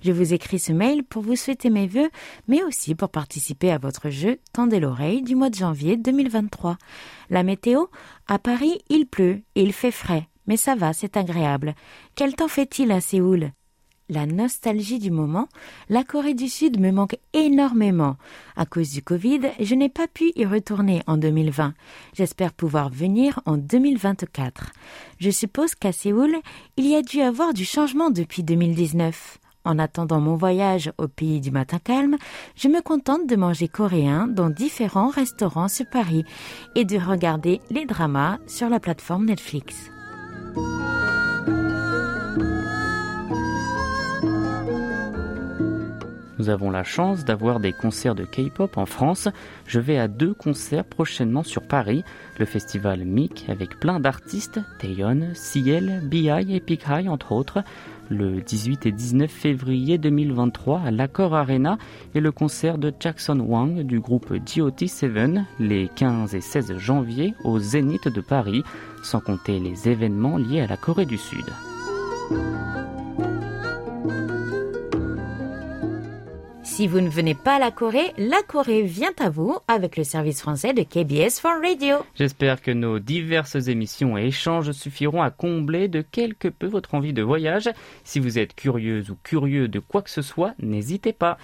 Je 0.00 0.10
vous 0.10 0.32
écris 0.32 0.58
ce 0.58 0.72
mail 0.72 1.04
pour 1.04 1.22
vous 1.22 1.36
souhaiter 1.36 1.68
mes 1.68 1.86
vœux, 1.86 2.08
mais 2.48 2.62
aussi 2.62 2.94
pour 2.94 3.10
participer 3.10 3.70
à 3.70 3.76
votre 3.76 4.08
jeu 4.08 4.38
Tendez 4.54 4.80
l'oreille 4.80 5.20
du 5.20 5.34
mois 5.34 5.50
de 5.50 5.56
janvier 5.56 5.98
2023. 5.98 6.78
La 7.28 7.42
météo 7.42 7.84
À 8.28 8.38
Paris, 8.38 8.78
il 8.88 9.04
pleut 9.06 9.42
et 9.56 9.62
il 9.62 9.74
fait 9.74 9.90
frais, 9.90 10.26
mais 10.46 10.56
ça 10.56 10.74
va, 10.74 10.92
c'est 10.92 11.16
agréable. 11.16 11.74
Quel 12.14 12.34
temps 12.34 12.48
fait-il 12.48 12.92
à 12.92 13.00
Séoul? 13.00 13.52
La 14.08 14.26
nostalgie 14.26 14.98
du 14.98 15.10
moment, 15.10 15.48
la 15.88 16.04
Corée 16.04 16.34
du 16.34 16.48
Sud 16.48 16.78
me 16.78 16.90
manque 16.90 17.16
énormément. 17.32 18.16
À 18.56 18.66
cause 18.66 18.90
du 18.90 19.02
Covid, 19.02 19.40
je 19.60 19.74
n'ai 19.74 19.88
pas 19.88 20.06
pu 20.06 20.32
y 20.36 20.44
retourner 20.44 21.02
en 21.06 21.16
2020. 21.16 21.72
J'espère 22.12 22.52
pouvoir 22.52 22.90
venir 22.90 23.40
en 23.46 23.56
2024. 23.56 24.72
Je 25.18 25.30
suppose 25.30 25.74
qu'à 25.74 25.92
Séoul, 25.92 26.36
il 26.76 26.86
y 26.86 26.96
a 26.96 27.02
dû 27.02 27.20
avoir 27.20 27.54
du 27.54 27.64
changement 27.64 28.10
depuis 28.10 28.42
2019. 28.42 29.38
En 29.64 29.78
attendant 29.78 30.20
mon 30.20 30.34
voyage 30.34 30.92
au 30.98 31.06
pays 31.06 31.40
du 31.40 31.52
matin 31.52 31.78
calme, 31.78 32.16
je 32.56 32.66
me 32.66 32.82
contente 32.82 33.28
de 33.28 33.36
manger 33.36 33.68
coréen 33.68 34.26
dans 34.26 34.50
différents 34.50 35.10
restaurants 35.10 35.68
sur 35.68 35.86
Paris 35.88 36.24
et 36.74 36.84
de 36.84 36.98
regarder 36.98 37.60
les 37.70 37.86
dramas 37.86 38.38
sur 38.48 38.68
la 38.68 38.80
plateforme 38.80 39.26
Netflix. 39.26 39.91
Nous 46.42 46.50
avons 46.50 46.70
la 46.72 46.82
chance 46.82 47.24
d'avoir 47.24 47.60
des 47.60 47.72
concerts 47.72 48.16
de 48.16 48.24
K-pop 48.24 48.76
en 48.76 48.84
France. 48.84 49.28
Je 49.68 49.78
vais 49.78 49.96
à 49.96 50.08
deux 50.08 50.34
concerts 50.34 50.84
prochainement 50.84 51.44
sur 51.44 51.62
Paris, 51.62 52.02
le 52.36 52.46
festival 52.46 53.04
MIC 53.04 53.44
avec 53.48 53.78
plein 53.78 54.00
d'artistes, 54.00 54.58
Taeyeon, 54.80 55.34
CL, 55.34 56.00
BI 56.02 56.28
et 56.28 56.58
Peak 56.58 56.82
High 56.88 57.08
entre 57.08 57.30
autres, 57.30 57.62
le 58.12 58.40
18 58.40 58.86
et 58.86 58.92
19 58.92 59.30
février 59.30 59.98
2023 59.98 60.80
à 60.80 60.90
l'Accor 60.90 61.34
Arena 61.34 61.78
et 62.14 62.20
le 62.20 62.30
concert 62.30 62.78
de 62.78 62.92
Jackson 63.00 63.40
Wang 63.40 63.80
du 63.80 63.98
groupe 63.98 64.30
GOT7 64.32 65.42
les 65.58 65.88
15 65.96 66.34
et 66.34 66.40
16 66.40 66.76
janvier 66.78 67.34
au 67.44 67.58
Zénith 67.58 68.08
de 68.08 68.20
Paris, 68.20 68.62
sans 69.02 69.20
compter 69.20 69.58
les 69.58 69.88
événements 69.88 70.36
liés 70.36 70.60
à 70.60 70.66
la 70.66 70.76
Corée 70.76 71.06
du 71.06 71.18
Sud. 71.18 71.46
Si 76.72 76.86
vous 76.86 77.02
ne 77.02 77.10
venez 77.10 77.34
pas 77.34 77.56
à 77.56 77.58
la 77.58 77.70
Corée, 77.70 78.14
la 78.16 78.40
Corée 78.48 78.80
vient 78.80 79.12
à 79.20 79.28
vous 79.28 79.58
avec 79.68 79.98
le 79.98 80.04
service 80.04 80.40
français 80.40 80.72
de 80.72 80.80
KBS 80.80 81.38
for 81.38 81.52
Radio. 81.62 81.96
J'espère 82.14 82.62
que 82.62 82.70
nos 82.70 82.98
diverses 82.98 83.68
émissions 83.68 84.16
et 84.16 84.28
échanges 84.28 84.72
suffiront 84.72 85.20
à 85.20 85.30
combler 85.30 85.88
de 85.88 86.00
quelque 86.00 86.48
peu 86.48 86.66
votre 86.66 86.94
envie 86.94 87.12
de 87.12 87.20
voyage. 87.20 87.68
Si 88.04 88.20
vous 88.20 88.38
êtes 88.38 88.54
curieuse 88.54 89.10
ou 89.10 89.18
curieux 89.22 89.68
de 89.68 89.80
quoi 89.80 90.00
que 90.00 90.08
ce 90.08 90.22
soit, 90.22 90.54
n'hésitez 90.60 91.12
pas. 91.12 91.36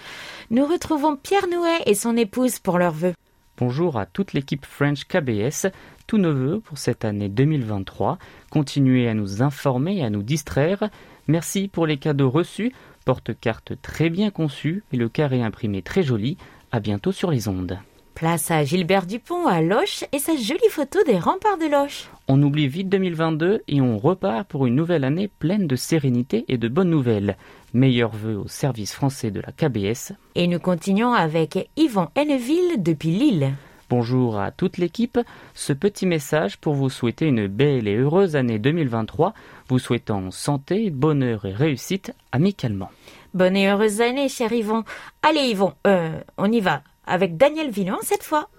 Nous 0.49 0.65
retrouvons 0.65 1.15
Pierre 1.15 1.47
Nouet 1.47 1.83
et 1.85 1.93
son 1.93 2.17
épouse 2.17 2.57
pour 2.57 2.79
leurs 2.79 2.91
vœux. 2.91 3.13
Bonjour 3.59 3.99
à 3.99 4.07
toute 4.07 4.33
l'équipe 4.33 4.65
French 4.65 5.03
KBS, 5.03 5.67
tous 6.07 6.17
nos 6.17 6.33
voeux 6.33 6.59
pour 6.59 6.79
cette 6.79 7.05
année 7.05 7.29
2023. 7.29 8.17
Continuez 8.49 9.07
à 9.07 9.13
nous 9.13 9.43
informer 9.43 9.97
et 9.97 10.03
à 10.03 10.09
nous 10.09 10.23
distraire. 10.23 10.89
Merci 11.27 11.67
pour 11.67 11.85
les 11.85 11.97
cadeaux 11.97 12.31
reçus, 12.31 12.73
porte-carte 13.09 13.73
très 13.81 14.11
bien 14.11 14.29
conçu 14.29 14.83
et 14.93 14.95
le 14.95 15.09
carré 15.09 15.41
imprimé 15.41 15.81
très 15.81 16.03
joli. 16.03 16.37
À 16.71 16.79
bientôt 16.79 17.11
sur 17.11 17.31
les 17.31 17.47
ondes. 17.47 17.79
Place 18.13 18.51
à 18.51 18.63
Gilbert 18.63 19.07
Dupont 19.07 19.47
à 19.47 19.63
Loche 19.63 20.03
et 20.11 20.19
sa 20.19 20.35
jolie 20.35 20.69
photo 20.69 20.99
des 21.07 21.17
remparts 21.17 21.57
de 21.57 21.65
Loche. 21.65 22.07
On 22.27 22.39
oublie 22.43 22.67
vite 22.67 22.87
2022 22.87 23.63
et 23.67 23.81
on 23.81 23.97
repart 23.97 24.47
pour 24.47 24.67
une 24.67 24.75
nouvelle 24.75 25.05
année 25.05 25.27
pleine 25.27 25.65
de 25.65 25.75
sérénité 25.75 26.45
et 26.49 26.59
de 26.59 26.67
bonnes 26.67 26.91
nouvelles. 26.91 27.35
Meilleurs 27.73 28.15
vœux 28.15 28.37
au 28.37 28.47
service 28.47 28.93
français 28.93 29.31
de 29.31 29.41
la 29.41 29.53
KBS. 29.53 30.13
Et 30.35 30.45
nous 30.45 30.59
continuons 30.59 31.13
avec 31.13 31.67
Yvon 31.77 32.09
Henneville 32.15 32.83
depuis 32.83 33.09
Lille. 33.09 33.55
Bonjour 33.89 34.39
à 34.39 34.51
toute 34.51 34.77
l'équipe. 34.77 35.17
Ce 35.55 35.73
petit 35.73 36.05
message 36.05 36.57
pour 36.59 36.75
vous 36.75 36.91
souhaiter 36.91 37.25
une 37.25 37.47
belle 37.47 37.87
et 37.87 37.95
heureuse 37.95 38.35
année 38.35 38.59
2023, 38.59 39.33
vous 39.67 39.79
souhaitant 39.79 40.29
santé, 40.29 40.91
bonheur 40.91 41.45
et 41.45 41.53
réussite 41.53 42.13
amicalement. 42.31 42.91
Bonne 43.33 43.57
et 43.57 43.67
heureuse 43.67 44.01
année, 44.01 44.29
cher 44.29 44.53
Yvon. 44.53 44.83
Allez, 45.23 45.49
Yvon, 45.49 45.73
euh, 45.87 46.19
on 46.37 46.51
y 46.51 46.59
va. 46.59 46.83
Avec 47.07 47.35
Daniel 47.35 47.71
Villon 47.71 47.97
cette 48.03 48.21
fois. 48.21 48.49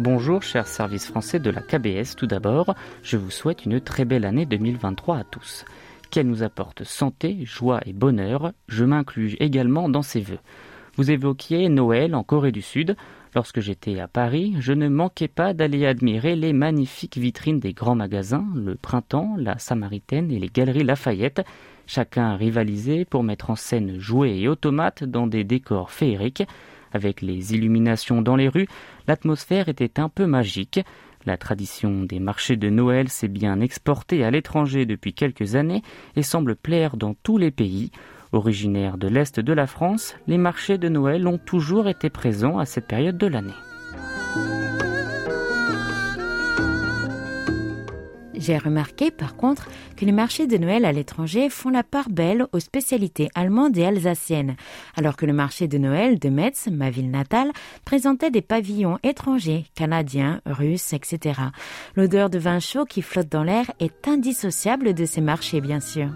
Bonjour, 0.00 0.42
cher 0.42 0.66
service 0.66 1.06
français 1.06 1.38
de 1.38 1.50
la 1.50 1.60
KBS. 1.60 2.16
Tout 2.16 2.26
d'abord, 2.26 2.74
je 3.04 3.16
vous 3.16 3.30
souhaite 3.30 3.66
une 3.66 3.80
très 3.80 4.04
belle 4.04 4.24
année 4.24 4.46
2023 4.46 5.18
à 5.18 5.24
tous. 5.24 5.64
Qu'elle 6.10 6.26
nous 6.26 6.42
apporte 6.42 6.82
santé, 6.82 7.38
joie 7.44 7.80
et 7.86 7.92
bonheur. 7.92 8.52
Je 8.66 8.84
m'inclus 8.84 9.36
également 9.38 9.88
dans 9.88 10.02
ces 10.02 10.20
vœux. 10.20 10.40
Vous 10.96 11.12
évoquiez 11.12 11.68
Noël 11.68 12.16
en 12.16 12.24
Corée 12.24 12.50
du 12.50 12.62
Sud. 12.62 12.96
Lorsque 13.36 13.60
j'étais 13.60 14.00
à 14.00 14.08
Paris, 14.08 14.56
je 14.58 14.72
ne 14.72 14.88
manquais 14.88 15.28
pas 15.28 15.54
d'aller 15.54 15.86
admirer 15.86 16.34
les 16.34 16.52
magnifiques 16.52 17.16
vitrines 17.16 17.60
des 17.60 17.72
grands 17.72 17.94
magasins, 17.94 18.44
le 18.56 18.74
Printemps, 18.74 19.36
la 19.38 19.56
Samaritaine 19.58 20.32
et 20.32 20.40
les 20.40 20.48
Galeries 20.48 20.82
Lafayette. 20.82 21.42
Chacun 21.86 22.34
rivalisait 22.34 23.04
pour 23.04 23.22
mettre 23.22 23.50
en 23.50 23.56
scène 23.56 24.00
jouets 24.00 24.40
et 24.40 24.48
automates 24.48 25.04
dans 25.04 25.28
des 25.28 25.44
décors 25.44 25.92
féeriques. 25.92 26.42
Avec 26.92 27.22
les 27.22 27.54
illuminations 27.54 28.20
dans 28.20 28.34
les 28.34 28.48
rues, 28.48 28.66
l'atmosphère 29.06 29.68
était 29.68 30.00
un 30.00 30.08
peu 30.08 30.26
magique. 30.26 30.80
La 31.26 31.36
tradition 31.36 32.04
des 32.04 32.18
marchés 32.18 32.56
de 32.56 32.70
Noël 32.70 33.10
s'est 33.10 33.28
bien 33.28 33.60
exportée 33.60 34.24
à 34.24 34.30
l'étranger 34.30 34.86
depuis 34.86 35.12
quelques 35.12 35.54
années 35.54 35.82
et 36.16 36.22
semble 36.22 36.56
plaire 36.56 36.96
dans 36.96 37.14
tous 37.14 37.36
les 37.36 37.50
pays. 37.50 37.90
Originaires 38.32 38.96
de 38.96 39.08
l'Est 39.08 39.38
de 39.38 39.52
la 39.52 39.66
France, 39.66 40.14
les 40.26 40.38
marchés 40.38 40.78
de 40.78 40.88
Noël 40.88 41.26
ont 41.26 41.38
toujours 41.38 41.88
été 41.88 42.08
présents 42.08 42.58
à 42.58 42.64
cette 42.64 42.86
période 42.86 43.18
de 43.18 43.26
l'année. 43.26 43.52
J'ai 48.40 48.56
remarqué 48.56 49.10
par 49.10 49.36
contre 49.36 49.68
que 49.96 50.06
les 50.06 50.12
marchés 50.12 50.46
de 50.46 50.56
Noël 50.56 50.86
à 50.86 50.92
l'étranger 50.92 51.50
font 51.50 51.68
la 51.68 51.82
part 51.82 52.08
belle 52.08 52.46
aux 52.52 52.58
spécialités 52.58 53.28
allemandes 53.34 53.76
et 53.76 53.84
alsaciennes, 53.84 54.56
alors 54.96 55.16
que 55.16 55.26
le 55.26 55.34
marché 55.34 55.68
de 55.68 55.76
Noël 55.76 56.18
de 56.18 56.30
Metz, 56.30 56.68
ma 56.72 56.88
ville 56.88 57.10
natale, 57.10 57.52
présentait 57.84 58.30
des 58.30 58.40
pavillons 58.40 58.98
étrangers, 59.02 59.66
canadiens, 59.74 60.40
russes, 60.46 60.94
etc. 60.94 61.38
L'odeur 61.96 62.30
de 62.30 62.38
vin 62.38 62.60
chaud 62.60 62.86
qui 62.86 63.02
flotte 63.02 63.28
dans 63.28 63.44
l'air 63.44 63.70
est 63.78 64.08
indissociable 64.08 64.94
de 64.94 65.04
ces 65.04 65.20
marchés, 65.20 65.60
bien 65.60 65.80
sûr. 65.80 66.08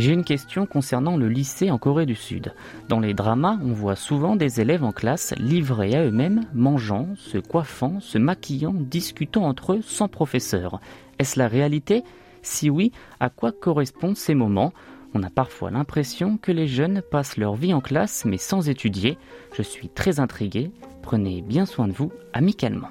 J'ai 0.00 0.14
une 0.14 0.24
question 0.24 0.64
concernant 0.64 1.18
le 1.18 1.28
lycée 1.28 1.70
en 1.70 1.76
Corée 1.76 2.06
du 2.06 2.14
Sud. 2.14 2.54
Dans 2.88 3.00
les 3.00 3.12
dramas, 3.12 3.58
on 3.62 3.74
voit 3.74 3.96
souvent 3.96 4.34
des 4.34 4.62
élèves 4.62 4.82
en 4.82 4.92
classe 4.92 5.34
livrés 5.36 5.94
à 5.94 6.06
eux-mêmes, 6.06 6.46
mangeant, 6.54 7.08
se 7.16 7.36
coiffant, 7.36 8.00
se 8.00 8.16
maquillant, 8.16 8.72
discutant 8.72 9.44
entre 9.44 9.74
eux 9.74 9.82
sans 9.82 10.08
professeur. 10.08 10.80
Est-ce 11.18 11.38
la 11.38 11.48
réalité? 11.48 12.02
Si 12.40 12.70
oui, 12.70 12.92
à 13.20 13.28
quoi 13.28 13.52
correspondent 13.52 14.16
ces 14.16 14.34
moments? 14.34 14.72
On 15.12 15.22
a 15.22 15.28
parfois 15.28 15.70
l'impression 15.70 16.38
que 16.38 16.50
les 16.50 16.66
jeunes 16.66 17.02
passent 17.10 17.36
leur 17.36 17.54
vie 17.54 17.74
en 17.74 17.82
classe 17.82 18.24
mais 18.24 18.38
sans 18.38 18.70
étudier. 18.70 19.18
Je 19.52 19.60
suis 19.60 19.90
très 19.90 20.18
intrigué. 20.18 20.70
Prenez 21.02 21.42
bien 21.42 21.66
soin 21.66 21.86
de 21.86 21.92
vous 21.92 22.10
amicalement. 22.32 22.88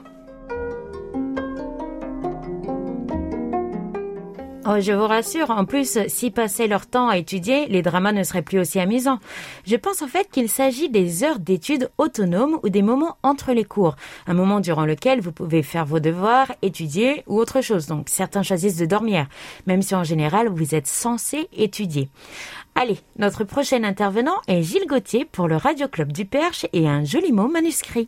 Oh, 4.72 4.80
je 4.80 4.92
vous 4.92 5.08
rassure, 5.08 5.50
en 5.50 5.66
plus, 5.66 5.98
s'ils 6.08 6.32
passaient 6.32 6.68
leur 6.68 6.86
temps 6.86 7.10
à 7.10 7.18
étudier, 7.18 7.66
les 7.70 7.82
dramas 7.82 8.12
ne 8.12 8.22
seraient 8.22 8.44
plus 8.44 8.60
aussi 8.60 8.80
amusants. 8.80 9.18
Je 9.66 9.76
pense 9.76 10.04
en 10.04 10.08
fait 10.08 10.30
qu'il 10.30 10.48
s'agit 10.48 10.90
des 10.90 11.24
heures 11.24 11.40
d'études 11.40 11.90
autonomes 11.98 12.60
ou 12.62 12.70
des 12.70 12.84
moments 12.84 13.18
entre 13.24 13.52
les 13.52 13.64
cours, 13.64 13.96
un 14.28 14.36
moment 14.36 14.60
durant 14.60 14.86
lequel 14.86 15.22
vous 15.22 15.32
pouvez 15.32 15.64
faire 15.64 15.86
vos 15.86 16.00
devoirs, 16.00 16.52
étudier 16.62 17.24
ou 17.26 17.40
autre 17.40 17.62
chose. 17.62 17.88
Donc 17.88 18.10
certains 18.10 18.44
choisissent 18.44 18.78
de 18.78 18.86
dormir, 18.86 19.26
même 19.66 19.82
si 19.82 19.96
en 19.96 20.04
général 20.04 20.50
vous 20.50 20.76
êtes 20.76 20.86
censé 20.86 21.48
étudier. 21.52 22.10
Allez, 22.76 23.00
notre 23.18 23.46
prochain 23.46 23.84
intervenant 23.84 24.40
est 24.48 24.62
Gilles 24.62 24.88
Gauthier 24.88 25.26
pour 25.26 25.48
le 25.48 25.56
Radio 25.56 25.88
Club 25.88 26.12
du 26.12 26.26
Perche 26.26 26.68
et 26.74 26.88
un 26.88 27.04
joli 27.04 27.32
mot 27.32 27.48
manuscrit. 27.48 28.08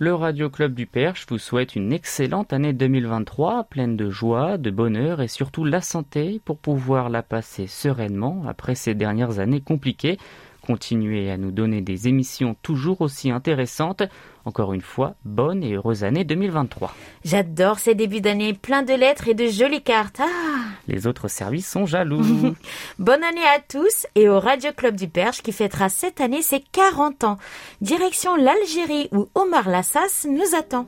Le 0.00 0.14
Radio 0.14 0.48
Club 0.48 0.74
du 0.74 0.86
Perche 0.86 1.26
vous 1.28 1.38
souhaite 1.38 1.74
une 1.74 1.92
excellente 1.92 2.52
année 2.52 2.72
2023, 2.72 3.64
pleine 3.64 3.96
de 3.96 4.10
joie, 4.10 4.56
de 4.56 4.70
bonheur 4.70 5.20
et 5.20 5.26
surtout 5.26 5.64
la 5.64 5.80
santé 5.80 6.40
pour 6.44 6.56
pouvoir 6.56 7.08
la 7.08 7.24
passer 7.24 7.66
sereinement 7.66 8.44
après 8.46 8.76
ces 8.76 8.94
dernières 8.94 9.40
années 9.40 9.60
compliquées. 9.60 10.16
Continuez 10.62 11.32
à 11.32 11.36
nous 11.36 11.50
donner 11.50 11.80
des 11.80 12.06
émissions 12.06 12.54
toujours 12.62 13.00
aussi 13.00 13.32
intéressantes. 13.32 14.04
Encore 14.44 14.72
une 14.72 14.82
fois, 14.82 15.16
bonne 15.24 15.64
et 15.64 15.74
heureuse 15.74 16.04
année 16.04 16.22
2023. 16.22 16.94
J'adore 17.24 17.80
ces 17.80 17.96
débuts 17.96 18.20
d'année 18.20 18.52
pleins 18.52 18.84
de 18.84 18.94
lettres 18.94 19.26
et 19.26 19.34
de 19.34 19.48
jolies 19.48 19.82
cartes. 19.82 20.20
Ah 20.22 20.67
Les 20.88 21.06
autres 21.06 21.28
services 21.28 21.68
sont 21.70 21.86
jaloux. 21.86 22.22
Bonne 22.98 23.22
année 23.22 23.46
à 23.54 23.60
tous 23.60 24.06
et 24.14 24.28
au 24.28 24.40
Radio 24.40 24.72
Club 24.72 24.96
du 24.96 25.06
Perche 25.06 25.42
qui 25.42 25.52
fêtera 25.52 25.90
cette 25.90 26.20
année 26.20 26.42
ses 26.42 26.60
40 26.60 27.24
ans. 27.24 27.38
Direction 27.82 28.34
l'Algérie 28.36 29.08
où 29.12 29.28
Omar 29.34 29.68
Lassas 29.68 30.26
nous 30.26 30.56
attend. 30.58 30.86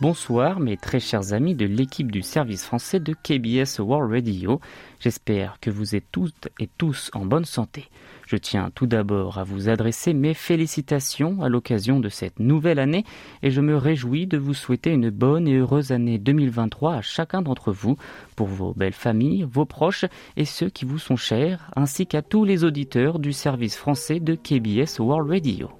Bonsoir 0.00 0.60
mes 0.60 0.76
très 0.76 1.00
chers 1.00 1.32
amis 1.32 1.56
de 1.56 1.66
l'équipe 1.66 2.12
du 2.12 2.22
service 2.22 2.64
français 2.64 3.00
de 3.00 3.14
KBS 3.14 3.80
World 3.80 4.12
Radio. 4.12 4.60
J'espère 5.00 5.58
que 5.60 5.70
vous 5.70 5.96
êtes 5.96 6.06
toutes 6.12 6.48
et 6.60 6.68
tous 6.78 7.10
en 7.14 7.26
bonne 7.26 7.44
santé. 7.44 7.88
Je 8.28 8.36
tiens 8.36 8.70
tout 8.74 8.86
d'abord 8.86 9.38
à 9.38 9.44
vous 9.44 9.70
adresser 9.70 10.12
mes 10.12 10.34
félicitations 10.34 11.40
à 11.40 11.48
l'occasion 11.48 11.98
de 11.98 12.10
cette 12.10 12.40
nouvelle 12.40 12.78
année 12.78 13.06
et 13.42 13.50
je 13.50 13.62
me 13.62 13.74
réjouis 13.74 14.26
de 14.26 14.36
vous 14.36 14.52
souhaiter 14.52 14.90
une 14.90 15.08
bonne 15.08 15.48
et 15.48 15.56
heureuse 15.56 15.92
année 15.92 16.18
2023 16.18 16.96
à 16.96 17.00
chacun 17.00 17.40
d'entre 17.40 17.72
vous, 17.72 17.96
pour 18.36 18.48
vos 18.48 18.74
belles 18.74 18.92
familles, 18.92 19.46
vos 19.50 19.64
proches 19.64 20.04
et 20.36 20.44
ceux 20.44 20.68
qui 20.68 20.84
vous 20.84 20.98
sont 20.98 21.16
chers, 21.16 21.70
ainsi 21.74 22.06
qu'à 22.06 22.20
tous 22.20 22.44
les 22.44 22.64
auditeurs 22.64 23.18
du 23.18 23.32
service 23.32 23.78
français 23.78 24.20
de 24.20 24.34
KBS 24.34 24.98
World 24.98 25.30
Radio. 25.30 25.70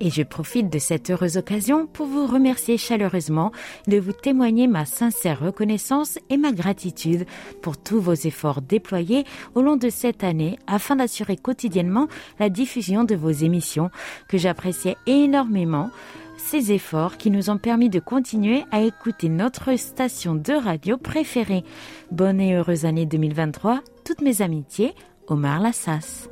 Et 0.00 0.10
je 0.10 0.22
profite 0.22 0.70
de 0.70 0.78
cette 0.78 1.10
heureuse 1.10 1.36
occasion 1.36 1.86
pour 1.86 2.06
vous 2.06 2.26
remercier 2.26 2.78
chaleureusement, 2.78 3.52
de 3.86 3.98
vous 3.98 4.12
témoigner 4.12 4.68
ma 4.68 4.84
sincère 4.84 5.40
reconnaissance 5.40 6.18
et 6.30 6.36
ma 6.36 6.52
gratitude 6.52 7.26
pour 7.62 7.76
tous 7.76 8.00
vos 8.00 8.14
efforts 8.14 8.62
déployés 8.62 9.24
au 9.54 9.62
long 9.62 9.76
de 9.76 9.90
cette 9.90 10.22
année 10.22 10.58
afin 10.66 10.96
d'assurer 10.96 11.36
quotidiennement 11.36 12.08
la 12.38 12.48
diffusion 12.48 13.04
de 13.04 13.16
vos 13.16 13.30
émissions 13.30 13.90
que 14.28 14.38
j'appréciais 14.38 14.96
énormément 15.06 15.90
ces 16.38 16.72
efforts 16.72 17.16
qui 17.16 17.30
nous 17.30 17.50
ont 17.50 17.58
permis 17.58 17.90
de 17.90 17.98
continuer 17.98 18.64
à 18.70 18.80
écouter 18.80 19.28
notre 19.28 19.76
station 19.76 20.34
de 20.34 20.52
radio 20.52 20.96
préférée. 20.96 21.64
Bonne 22.12 22.40
et 22.40 22.54
heureuse 22.54 22.84
année 22.84 23.06
2023, 23.06 23.80
toutes 24.04 24.22
mes 24.22 24.40
amitiés, 24.40 24.94
Omar 25.26 25.60
Lassas. 25.60 26.28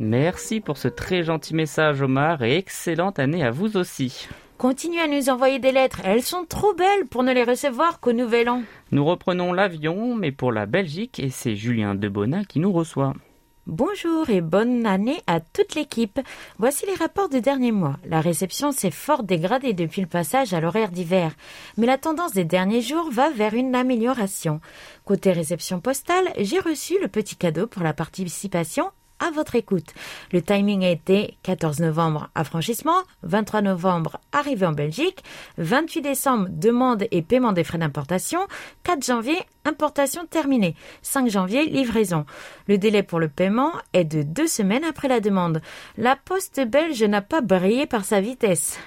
Merci 0.00 0.60
pour 0.60 0.78
ce 0.78 0.86
très 0.86 1.24
gentil 1.24 1.54
message, 1.54 2.02
Omar, 2.02 2.42
et 2.42 2.56
excellente 2.56 3.18
année 3.18 3.44
à 3.44 3.50
vous 3.50 3.76
aussi. 3.76 4.28
Continuez 4.56 5.00
à 5.00 5.08
nous 5.08 5.28
envoyer 5.28 5.58
des 5.58 5.72
lettres, 5.72 6.00
elles 6.04 6.22
sont 6.22 6.44
trop 6.44 6.72
belles 6.74 7.06
pour 7.10 7.22
ne 7.22 7.32
les 7.32 7.44
recevoir 7.44 8.00
qu'au 8.00 8.12
Nouvel 8.12 8.48
An. 8.48 8.62
Nous 8.92 9.04
reprenons 9.04 9.52
l'avion, 9.52 10.14
mais 10.14 10.32
pour 10.32 10.52
la 10.52 10.66
Belgique, 10.66 11.18
et 11.18 11.30
c'est 11.30 11.56
Julien 11.56 11.94
Debona 11.94 12.44
qui 12.44 12.60
nous 12.60 12.72
reçoit. 12.72 13.14
Bonjour 13.68 14.30
et 14.30 14.40
bonne 14.40 14.86
année 14.86 15.20
à 15.26 15.40
toute 15.40 15.74
l'équipe. 15.74 16.18
Voici 16.58 16.86
les 16.86 16.94
rapports 16.94 17.28
des 17.28 17.42
derniers 17.42 17.70
mois. 17.70 17.98
La 18.06 18.22
réception 18.22 18.72
s'est 18.72 18.90
fort 18.90 19.24
dégradée 19.24 19.74
depuis 19.74 20.00
le 20.00 20.06
passage 20.06 20.54
à 20.54 20.60
l'horaire 20.60 20.90
d'hiver, 20.90 21.34
mais 21.76 21.86
la 21.86 21.98
tendance 21.98 22.32
des 22.32 22.44
derniers 22.44 22.80
jours 22.80 23.10
va 23.10 23.30
vers 23.30 23.52
une 23.52 23.74
amélioration. 23.74 24.60
Côté 25.04 25.32
réception 25.32 25.80
postale, 25.80 26.32
j'ai 26.38 26.60
reçu 26.60 26.98
le 27.00 27.08
petit 27.08 27.36
cadeau 27.36 27.66
pour 27.66 27.82
la 27.82 27.92
participation 27.92 28.90
à 29.20 29.30
votre 29.30 29.54
écoute. 29.56 29.94
Le 30.32 30.42
timing 30.42 30.84
a 30.84 30.90
été 30.90 31.36
14 31.42 31.80
novembre 31.80 32.30
affranchissement, 32.34 33.02
23 33.22 33.62
novembre 33.62 34.20
arrivée 34.32 34.66
en 34.66 34.72
Belgique, 34.72 35.22
28 35.58 36.02
décembre 36.02 36.46
demande 36.50 37.04
et 37.10 37.22
paiement 37.22 37.52
des 37.52 37.64
frais 37.64 37.78
d'importation, 37.78 38.40
4 38.84 39.04
janvier 39.04 39.38
importation 39.64 40.26
terminée, 40.26 40.74
5 41.02 41.28
janvier 41.28 41.66
livraison. 41.66 42.24
Le 42.66 42.78
délai 42.78 43.02
pour 43.02 43.20
le 43.20 43.28
paiement 43.28 43.72
est 43.92 44.04
de 44.04 44.22
deux 44.22 44.46
semaines 44.46 44.84
après 44.84 45.08
la 45.08 45.20
demande. 45.20 45.60
La 45.96 46.16
poste 46.16 46.60
belge 46.66 47.02
n'a 47.02 47.22
pas 47.22 47.40
brillé 47.40 47.86
par 47.86 48.04
sa 48.04 48.20
vitesse. 48.20 48.78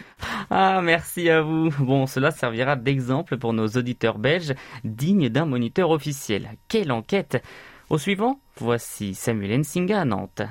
Ah, 0.50 0.82
merci 0.82 1.30
à 1.30 1.42
vous. 1.42 1.70
Bon, 1.80 2.08
cela 2.08 2.32
servira 2.32 2.76
d'exemple 2.76 3.38
pour 3.38 3.54
nos 3.54 3.68
auditeurs 3.68 4.18
belges, 4.18 4.54
dignes 4.84 5.30
d'un 5.30 5.46
moniteur 5.46 5.90
officiel. 5.90 6.50
Quelle 6.68 6.92
enquête 6.92 7.44
Au 7.92 7.98
suivant, 7.98 8.40
voici 8.56 9.14
Samuel 9.14 9.60
Nsinga 9.60 10.00
à 10.00 10.06
Nantes. 10.06 10.44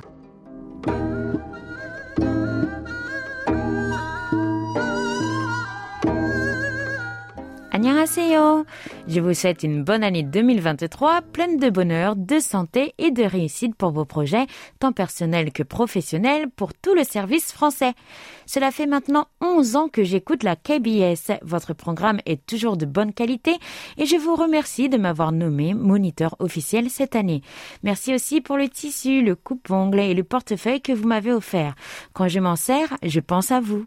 Je 9.09 9.21
vous 9.21 9.35
souhaite 9.35 9.63
une 9.63 9.83
bonne 9.83 10.05
année 10.05 10.23
2023, 10.23 11.23
pleine 11.33 11.59
de 11.59 11.71
bonheur, 11.71 12.15
de 12.15 12.39
santé 12.39 12.95
et 12.99 13.11
de 13.11 13.23
réussite 13.23 13.75
pour 13.75 13.91
vos 13.91 14.05
projets, 14.05 14.47
tant 14.79 14.93
personnels 14.93 15.53
que 15.53 15.63
professionnels, 15.63 16.51
pour 16.51 16.75
tout 16.75 16.95
le 16.95 17.05
service 17.05 17.53
français. 17.53 17.95
Cela 18.45 18.71
fait 18.71 18.87
maintenant 18.87 19.29
11 19.41 19.77
ans 19.77 19.89
que 19.89 20.05
j'écoute 20.05 20.43
la 20.43 20.57
KBS. 20.57 21.39
Votre 21.43 21.73
programme 21.73 22.21
est 22.27 22.45
toujours 22.45 22.77
de 22.77 22.87
bonne 22.87 23.15
qualité 23.15 23.53
et 23.97 24.05
je 24.05 24.17
vous 24.17 24.35
remercie 24.35 24.89
de 24.89 24.99
m'avoir 24.99 25.33
nommé 25.33 25.73
moniteur 25.73 26.37
officiel 26.39 26.91
cette 26.91 27.17
année. 27.17 27.43
Merci 27.83 28.15
aussi 28.15 28.41
pour 28.41 28.57
le 28.57 28.69
tissu, 28.69 29.23
le 29.23 29.35
coupe-ongle 29.35 30.01
et 30.01 30.15
le 30.15 30.25
portefeuille 30.25 30.83
que 30.83 30.93
vous 30.93 31.09
m'avez 31.09 31.33
offert. 31.33 31.75
Quand 32.13 32.29
je 32.29 32.41
m'en 32.41 32.57
sers, 32.57 32.97
je 33.03 33.21
pense 33.21 33.51
à 33.51 33.61
vous. 33.61 33.87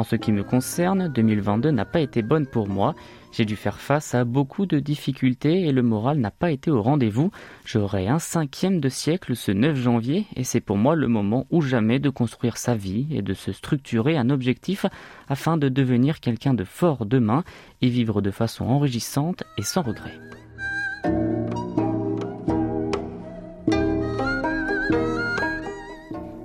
En 0.00 0.02
ce 0.02 0.16
qui 0.16 0.32
me 0.32 0.42
concerne, 0.42 1.08
2022 1.08 1.72
n'a 1.72 1.84
pas 1.84 2.00
été 2.00 2.22
bonne 2.22 2.46
pour 2.46 2.68
moi. 2.68 2.94
J'ai 3.32 3.44
dû 3.44 3.54
faire 3.54 3.78
face 3.78 4.14
à 4.14 4.24
beaucoup 4.24 4.64
de 4.64 4.78
difficultés 4.78 5.66
et 5.66 5.72
le 5.72 5.82
moral 5.82 6.16
n'a 6.20 6.30
pas 6.30 6.50
été 6.50 6.70
au 6.70 6.80
rendez-vous. 6.80 7.30
J'aurai 7.66 8.08
un 8.08 8.18
cinquième 8.18 8.80
de 8.80 8.88
siècle 8.88 9.36
ce 9.36 9.52
9 9.52 9.76
janvier 9.76 10.24
et 10.36 10.44
c'est 10.44 10.62
pour 10.62 10.78
moi 10.78 10.96
le 10.96 11.06
moment 11.06 11.46
ou 11.50 11.60
jamais 11.60 11.98
de 11.98 12.08
construire 12.08 12.56
sa 12.56 12.74
vie 12.74 13.08
et 13.10 13.20
de 13.20 13.34
se 13.34 13.52
structurer 13.52 14.16
un 14.16 14.30
objectif 14.30 14.86
afin 15.28 15.58
de 15.58 15.68
devenir 15.68 16.20
quelqu'un 16.20 16.54
de 16.54 16.64
fort 16.64 17.04
demain 17.04 17.44
et 17.82 17.90
vivre 17.90 18.22
de 18.22 18.30
façon 18.30 18.64
enrichissante 18.64 19.44
et 19.58 19.62
sans 19.62 19.82
regret. 19.82 20.18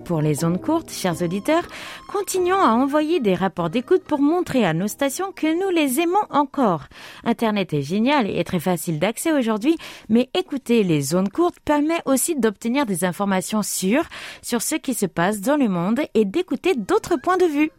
Pour 0.05 0.21
les 0.21 0.45
ondes 0.45 0.61
courtes, 0.61 0.91
chers 0.91 1.23
auditeurs, 1.23 1.63
continuons 2.07 2.61
à 2.61 2.73
envoyer 2.73 3.19
des 3.19 3.33
rapports 3.33 3.71
d'écoute 3.71 4.03
pour 4.03 4.21
montrer 4.21 4.63
à 4.63 4.73
nos 4.73 4.87
stations 4.87 5.31
que 5.31 5.47
nous 5.59 5.71
les 5.71 5.99
aimons 5.99 6.13
encore. 6.29 6.83
Internet 7.23 7.73
est 7.73 7.81
génial 7.81 8.29
et 8.29 8.43
très 8.43 8.59
facile 8.59 8.99
d'accès 8.99 9.31
aujourd'hui, 9.31 9.75
mais 10.07 10.29
écouter 10.37 10.83
les 10.83 11.15
ondes 11.15 11.31
courtes 11.31 11.59
permet 11.65 12.01
aussi 12.05 12.35
d'obtenir 12.35 12.85
des 12.85 13.03
informations 13.03 13.63
sûres 13.63 14.07
sur 14.43 14.61
ce 14.61 14.75
qui 14.75 14.93
se 14.93 15.07
passe 15.07 15.41
dans 15.41 15.57
le 15.57 15.69
monde 15.69 16.01
et 16.13 16.23
d'écouter 16.23 16.75
d'autres 16.75 17.17
points 17.17 17.37
de 17.37 17.45
vue. 17.45 17.71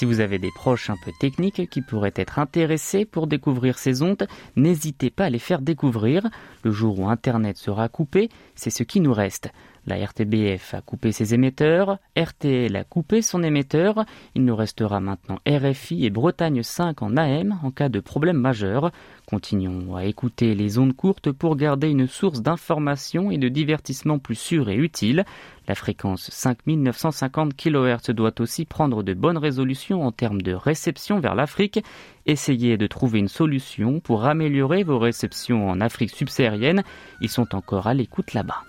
Si 0.00 0.06
vous 0.06 0.20
avez 0.20 0.38
des 0.38 0.50
proches 0.50 0.88
un 0.88 0.96
peu 1.04 1.12
techniques 1.20 1.68
qui 1.68 1.82
pourraient 1.82 2.14
être 2.16 2.38
intéressés 2.38 3.04
pour 3.04 3.26
découvrir 3.26 3.78
ces 3.78 4.00
ondes, 4.00 4.26
n'hésitez 4.56 5.10
pas 5.10 5.26
à 5.26 5.28
les 5.28 5.38
faire 5.38 5.60
découvrir. 5.60 6.26
Le 6.64 6.70
jour 6.70 7.00
où 7.00 7.10
Internet 7.10 7.58
sera 7.58 7.90
coupé, 7.90 8.30
c'est 8.54 8.70
ce 8.70 8.82
qui 8.82 9.00
nous 9.00 9.12
reste. 9.12 9.50
La 9.90 9.96
RTBF 10.06 10.74
a 10.74 10.82
coupé 10.82 11.10
ses 11.10 11.34
émetteurs, 11.34 11.98
RTL 12.16 12.76
a 12.76 12.84
coupé 12.84 13.22
son 13.22 13.42
émetteur, 13.42 14.04
il 14.36 14.44
nous 14.44 14.54
restera 14.54 15.00
maintenant 15.00 15.40
RFI 15.48 16.06
et 16.06 16.10
Bretagne 16.10 16.62
5 16.62 17.02
en 17.02 17.16
AM 17.16 17.58
en 17.64 17.72
cas 17.72 17.88
de 17.88 17.98
problème 17.98 18.36
majeur. 18.36 18.92
Continuons 19.26 19.96
à 19.96 20.04
écouter 20.04 20.54
les 20.54 20.78
ondes 20.78 20.94
courtes 20.94 21.32
pour 21.32 21.56
garder 21.56 21.88
une 21.88 22.06
source 22.06 22.40
d'information 22.40 23.32
et 23.32 23.38
de 23.38 23.48
divertissement 23.48 24.20
plus 24.20 24.36
sûre 24.36 24.70
et 24.70 24.76
utile. 24.76 25.24
La 25.66 25.74
fréquence 25.74 26.30
5950 26.30 27.56
kHz 27.56 28.10
doit 28.10 28.40
aussi 28.40 28.66
prendre 28.66 29.02
de 29.02 29.12
bonnes 29.12 29.38
résolutions 29.38 30.04
en 30.06 30.12
termes 30.12 30.42
de 30.42 30.52
réception 30.52 31.18
vers 31.18 31.34
l'Afrique. 31.34 31.82
Essayez 32.26 32.76
de 32.76 32.86
trouver 32.86 33.18
une 33.18 33.26
solution 33.26 33.98
pour 33.98 34.24
améliorer 34.24 34.84
vos 34.84 35.00
réceptions 35.00 35.68
en 35.68 35.80
Afrique 35.80 36.10
subsaharienne. 36.10 36.84
Ils 37.20 37.28
sont 37.28 37.56
encore 37.56 37.88
à 37.88 37.94
l'écoute 37.94 38.34
là-bas. 38.34 38.62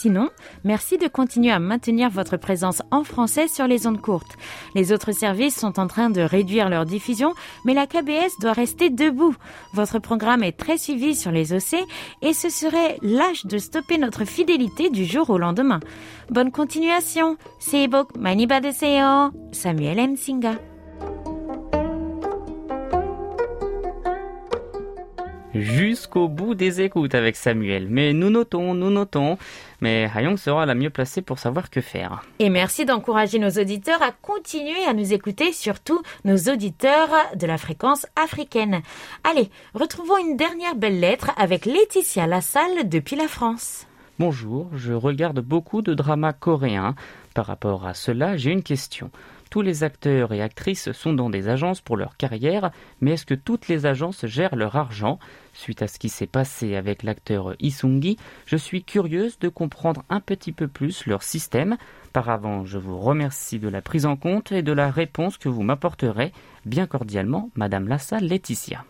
Sinon, 0.00 0.30
merci 0.62 0.96
de 0.96 1.08
continuer 1.08 1.50
à 1.50 1.58
maintenir 1.58 2.08
votre 2.08 2.36
présence 2.36 2.82
en 2.92 3.02
français 3.02 3.48
sur 3.48 3.66
les 3.66 3.88
ondes 3.88 4.00
courtes. 4.00 4.36
Les 4.76 4.92
autres 4.92 5.10
services 5.10 5.58
sont 5.58 5.80
en 5.80 5.88
train 5.88 6.08
de 6.08 6.20
réduire 6.20 6.68
leur 6.68 6.84
diffusion, 6.84 7.34
mais 7.64 7.74
la 7.74 7.88
KBS 7.88 8.38
doit 8.40 8.52
rester 8.52 8.90
debout. 8.90 9.34
Votre 9.74 9.98
programme 9.98 10.44
est 10.44 10.56
très 10.56 10.78
suivi 10.78 11.16
sur 11.16 11.32
les 11.32 11.52
OC 11.52 11.84
et 12.22 12.32
ce 12.32 12.48
serait 12.48 12.98
lâche 13.02 13.44
de 13.46 13.58
stopper 13.58 13.98
notre 13.98 14.24
fidélité 14.24 14.88
du 14.88 15.04
jour 15.04 15.30
au 15.30 15.38
lendemain. 15.38 15.80
Bonne 16.30 16.52
continuation. 16.52 17.36
Samuel 17.58 17.90
Jusqu'au 25.54 26.28
bout 26.28 26.54
des 26.54 26.82
écoutes 26.82 27.14
avec 27.14 27.34
Samuel. 27.34 27.86
Mais 27.88 28.12
nous 28.12 28.28
notons, 28.28 28.74
nous 28.74 28.90
notons. 28.90 29.38
Mais 29.80 30.10
Hayong 30.14 30.36
sera 30.36 30.66
la 30.66 30.74
mieux 30.74 30.90
placée 30.90 31.22
pour 31.22 31.38
savoir 31.38 31.70
que 31.70 31.80
faire. 31.80 32.22
Et 32.38 32.50
merci 32.50 32.84
d'encourager 32.84 33.38
nos 33.38 33.50
auditeurs 33.50 34.02
à 34.02 34.12
continuer 34.12 34.84
à 34.86 34.92
nous 34.92 35.14
écouter, 35.14 35.52
surtout 35.52 36.02
nos 36.24 36.36
auditeurs 36.36 37.10
de 37.34 37.46
la 37.46 37.56
fréquence 37.56 38.06
africaine. 38.16 38.82
Allez, 39.24 39.50
retrouvons 39.74 40.18
une 40.18 40.36
dernière 40.36 40.74
belle 40.74 41.00
lettre 41.00 41.30
avec 41.38 41.64
Laetitia 41.64 42.26
Lassalle 42.26 42.88
depuis 42.88 43.16
la 43.16 43.28
France. 43.28 43.86
Bonjour, 44.18 44.68
je 44.74 44.92
regarde 44.92 45.40
beaucoup 45.40 45.80
de 45.80 45.94
dramas 45.94 46.32
coréens. 46.32 46.94
Par 47.34 47.46
rapport 47.46 47.86
à 47.86 47.94
cela, 47.94 48.36
j'ai 48.36 48.50
une 48.50 48.64
question. 48.64 49.12
Tous 49.50 49.62
les 49.62 49.82
acteurs 49.82 50.32
et 50.32 50.42
actrices 50.42 50.92
sont 50.92 51.14
dans 51.14 51.30
des 51.30 51.48
agences 51.48 51.80
pour 51.80 51.96
leur 51.96 52.16
carrière, 52.16 52.70
mais 53.00 53.12
est-ce 53.12 53.24
que 53.24 53.34
toutes 53.34 53.68
les 53.68 53.86
agences 53.86 54.26
gèrent 54.26 54.56
leur 54.56 54.76
argent? 54.76 55.18
Suite 55.54 55.80
à 55.80 55.88
ce 55.88 55.98
qui 55.98 56.10
s'est 56.10 56.26
passé 56.26 56.76
avec 56.76 57.02
l'acteur 57.02 57.54
Isungi, 57.58 58.18
je 58.44 58.56
suis 58.56 58.84
curieuse 58.84 59.38
de 59.38 59.48
comprendre 59.48 60.04
un 60.10 60.20
petit 60.20 60.52
peu 60.52 60.68
plus 60.68 61.06
leur 61.06 61.22
système. 61.22 61.78
Par 62.12 62.28
avant, 62.28 62.66
je 62.66 62.78
vous 62.78 62.98
remercie 62.98 63.58
de 63.58 63.68
la 63.68 63.80
prise 63.80 64.04
en 64.04 64.16
compte 64.16 64.52
et 64.52 64.62
de 64.62 64.72
la 64.72 64.90
réponse 64.90 65.38
que 65.38 65.48
vous 65.48 65.62
m'apporterez. 65.62 66.32
Bien 66.66 66.86
cordialement, 66.86 67.50
Madame 67.54 67.88
Lassa 67.88 68.20
Laetitia. 68.20 68.84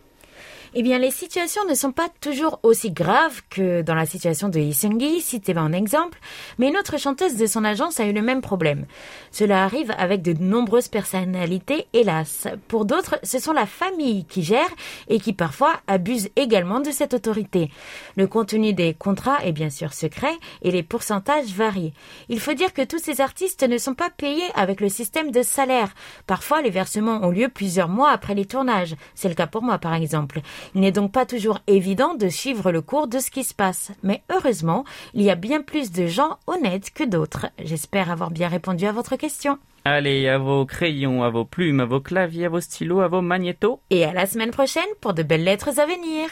Eh 0.75 0.83
bien, 0.83 0.99
les 0.99 1.09
situations 1.09 1.65
ne 1.67 1.73
sont 1.73 1.91
pas 1.91 2.09
toujours 2.21 2.59
aussi 2.61 2.91
graves 2.91 3.41
que 3.49 3.81
dans 3.81 3.95
la 3.95 4.05
situation 4.05 4.49
de 4.49 4.59
Isungi, 4.59 5.19
citée 5.19 5.57
en 5.57 5.73
exemple, 5.73 6.19
mais 6.59 6.69
une 6.69 6.77
autre 6.77 6.99
chanteuse 6.99 7.37
de 7.37 7.47
son 7.47 7.63
agence 7.63 7.99
a 7.99 8.05
eu 8.05 8.13
le 8.13 8.21
même 8.21 8.41
problème. 8.41 8.85
Cela 9.31 9.63
arrive 9.63 9.91
avec 9.97 10.21
de 10.21 10.33
nombreuses 10.33 10.87
personnalités, 10.87 11.87
hélas. 11.93 12.47
Pour 12.67 12.85
d'autres, 12.85 13.19
ce 13.23 13.39
sont 13.39 13.51
la 13.51 13.65
famille 13.65 14.25
qui 14.25 14.43
gère 14.43 14.69
et 15.07 15.19
qui 15.19 15.33
parfois 15.33 15.73
abuse 15.87 16.29
également 16.35 16.81
de 16.81 16.91
cette 16.91 17.15
autorité. 17.15 17.71
Le 18.15 18.27
contenu 18.27 18.73
des 18.73 18.93
contrats 18.93 19.43
est 19.43 19.53
bien 19.53 19.71
sûr 19.71 19.93
secret 19.93 20.37
et 20.61 20.69
les 20.69 20.83
pourcentages 20.83 21.47
varient. 21.47 21.93
Il 22.29 22.39
faut 22.39 22.53
dire 22.53 22.73
que 22.73 22.83
tous 22.83 22.99
ces 22.99 23.21
artistes 23.21 23.67
ne 23.67 23.77
sont 23.79 23.95
pas 23.95 24.11
payés 24.11 24.49
avec 24.53 24.81
le 24.81 24.89
système 24.89 25.31
de 25.31 25.41
salaire. 25.41 25.95
Parfois, 26.27 26.61
les 26.61 26.69
versements 26.69 27.21
ont 27.23 27.31
lieu 27.31 27.49
plusieurs 27.49 27.89
mois 27.89 28.11
après 28.11 28.35
les 28.35 28.45
tournages. 28.45 28.95
C'est 29.15 29.29
le 29.29 29.35
cas 29.35 29.47
pour 29.47 29.63
moi, 29.63 29.79
par 29.79 29.95
exemple. 29.95 30.41
Il 30.75 30.81
n'est 30.81 30.91
donc 30.91 31.11
pas 31.11 31.25
toujours 31.25 31.59
évident 31.67 32.15
de 32.15 32.29
suivre 32.29 32.71
le 32.71 32.81
cours 32.81 33.07
de 33.07 33.19
ce 33.19 33.31
qui 33.31 33.43
se 33.43 33.53
passe. 33.53 33.91
Mais 34.03 34.23
heureusement, 34.31 34.83
il 35.13 35.21
y 35.21 35.29
a 35.29 35.35
bien 35.35 35.61
plus 35.61 35.91
de 35.91 36.07
gens 36.07 36.37
honnêtes 36.47 36.91
que 36.93 37.03
d'autres. 37.03 37.47
J'espère 37.63 38.11
avoir 38.11 38.31
bien 38.31 38.47
répondu 38.47 38.85
à 38.85 38.91
votre 38.91 39.15
question. 39.15 39.57
Allez, 39.85 40.27
à 40.27 40.37
vos 40.37 40.65
crayons, 40.65 41.23
à 41.23 41.29
vos 41.29 41.45
plumes, 41.45 41.79
à 41.79 41.85
vos 41.85 42.01
claviers, 42.01 42.45
à 42.45 42.49
vos 42.49 42.61
stylos, 42.61 42.99
à 42.99 43.07
vos 43.07 43.21
magnétos. 43.21 43.79
Et 43.89 44.05
à 44.05 44.13
la 44.13 44.25
semaine 44.25 44.51
prochaine 44.51 44.83
pour 45.01 45.13
de 45.13 45.23
belles 45.23 45.43
lettres 45.43 45.79
à 45.79 45.85
venir. 45.85 46.29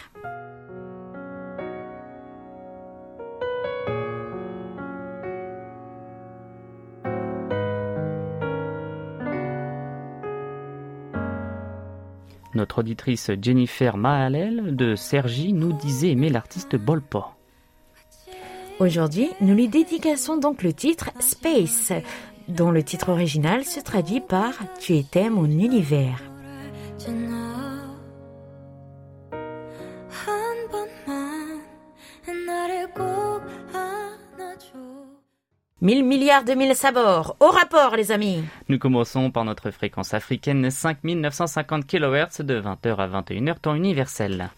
Notre 12.57 12.79
auditrice 12.79 13.29
Jennifer 13.39 13.97
Mahalel 13.97 14.75
de 14.75 14.95
Sergi 14.95 15.53
nous 15.53 15.73
disait 15.73 16.09
aimer 16.09 16.29
l'artiste 16.29 16.75
Bolpo. 16.75 17.23
Aujourd'hui, 18.79 19.29
nous 19.41 19.53
lui 19.53 19.67
dédicassons 19.67 20.37
donc 20.37 20.63
le 20.63 20.73
titre 20.73 21.11
Space, 21.19 21.93
dont 22.47 22.71
le 22.71 22.81
titre 22.81 23.09
original 23.09 23.63
se 23.63 23.79
traduit 23.79 24.21
par 24.21 24.53
Tu 24.79 24.95
étais 24.95 25.29
mon 25.29 25.45
univers. 25.45 26.19
1000 35.81 36.03
milliards 36.03 36.43
de 36.43 36.53
mille 36.53 36.73
sabords. 36.73 37.35
Au 37.39 37.49
rapport, 37.49 37.95
les 37.95 38.11
amis. 38.11 38.43
Nous 38.67 38.79
commençons 38.79 39.29
par 39.29 39.45
notre 39.45 39.69
fréquence 39.69 40.15
africaine 40.15 40.71
5950 40.71 41.85
kHz 41.85 42.41
de 42.41 42.59
20h 42.59 42.95
à 42.95 43.07
21h, 43.07 43.59
temps 43.59 43.75
universel. 43.75 44.49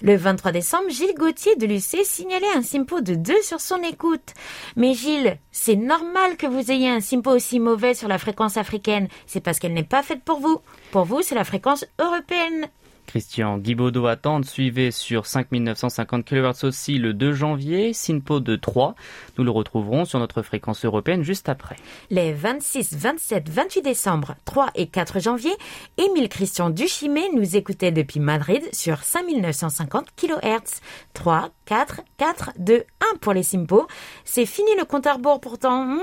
Le 0.00 0.16
23 0.16 0.52
décembre, 0.52 0.88
Gilles 0.88 1.14
Gauthier 1.18 1.56
de 1.56 1.66
Lucé 1.66 2.02
signalait 2.02 2.54
un 2.54 2.62
simpo 2.62 3.02
de 3.02 3.14
2 3.14 3.42
sur 3.42 3.60
son 3.60 3.82
écoute. 3.82 4.32
Mais 4.76 4.94
Gilles, 4.94 5.38
c'est 5.50 5.76
normal 5.76 6.38
que 6.38 6.46
vous 6.46 6.70
ayez 6.70 6.88
un 6.88 7.00
simpo 7.00 7.30
aussi 7.30 7.60
mauvais 7.60 7.92
sur 7.92 8.08
la 8.08 8.16
fréquence 8.16 8.56
africaine. 8.56 9.08
C'est 9.26 9.40
parce 9.40 9.58
qu'elle 9.58 9.74
n'est 9.74 9.82
pas 9.82 10.02
faite 10.02 10.22
pour 10.24 10.40
vous. 10.40 10.62
Pour 10.92 11.04
vous, 11.04 11.20
c'est 11.20 11.34
la 11.34 11.44
fréquence 11.44 11.84
européenne. 11.98 12.68
Christian 13.08 13.56
Guibaudot 13.56 14.06
attend 14.06 14.42
suivait 14.42 14.90
sur 14.90 15.24
5950 15.24 16.26
kHz 16.26 16.64
aussi 16.64 16.98
le 16.98 17.14
2 17.14 17.32
janvier, 17.32 17.94
Sinpo 17.94 18.38
de 18.38 18.54
3. 18.54 18.94
Nous 19.38 19.44
le 19.44 19.50
retrouverons 19.50 20.04
sur 20.04 20.18
notre 20.18 20.42
fréquence 20.42 20.84
européenne 20.84 21.22
juste 21.22 21.48
après. 21.48 21.76
Les 22.10 22.34
26, 22.34 22.94
27, 22.98 23.48
28 23.48 23.82
décembre, 23.82 24.34
3 24.44 24.72
et 24.74 24.88
4 24.88 25.20
janvier, 25.20 25.52
Émile 25.96 26.28
Christian 26.28 26.68
Duchimé 26.68 27.22
nous 27.34 27.56
écoutait 27.56 27.92
depuis 27.92 28.20
Madrid 28.20 28.62
sur 28.72 29.02
5950 29.02 30.08
kHz. 30.14 30.82
3, 31.14 31.48
4, 31.64 32.02
4, 32.18 32.50
2, 32.58 32.84
1 33.14 33.16
pour 33.22 33.32
les 33.32 33.42
Simpo. 33.42 33.86
C'est 34.26 34.44
fini 34.44 34.68
le 34.78 34.84
compte 34.84 35.06
à 35.06 35.14
rebours 35.14 35.40
pourtant. 35.40 35.86
hmm 35.86 36.00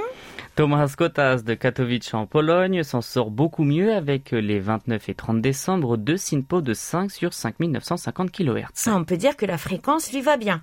Thomas 0.55 0.93
Kotas 0.97 1.41
de 1.41 1.53
Katowice 1.53 2.13
en 2.13 2.27
Pologne 2.27 2.83
s'en 2.83 3.01
sort 3.01 3.29
beaucoup 3.29 3.65
mieux 3.65 3.93
avec 3.93 4.31
les 4.31 4.59
29 4.61 5.09
et 5.09 5.13
30 5.13 5.41
décembre, 5.41 5.97
deux 5.97 6.15
Sinpo 6.15 6.61
de 6.61 6.73
5 6.73 6.94
sur 7.09 7.33
5950 7.33 8.31
kHz. 8.31 8.87
On 8.87 9.03
peut 9.03 9.17
dire 9.17 9.35
que 9.35 9.45
la 9.45 9.57
fréquence 9.57 10.11
lui 10.11 10.21
va 10.21 10.37
bien. 10.37 10.61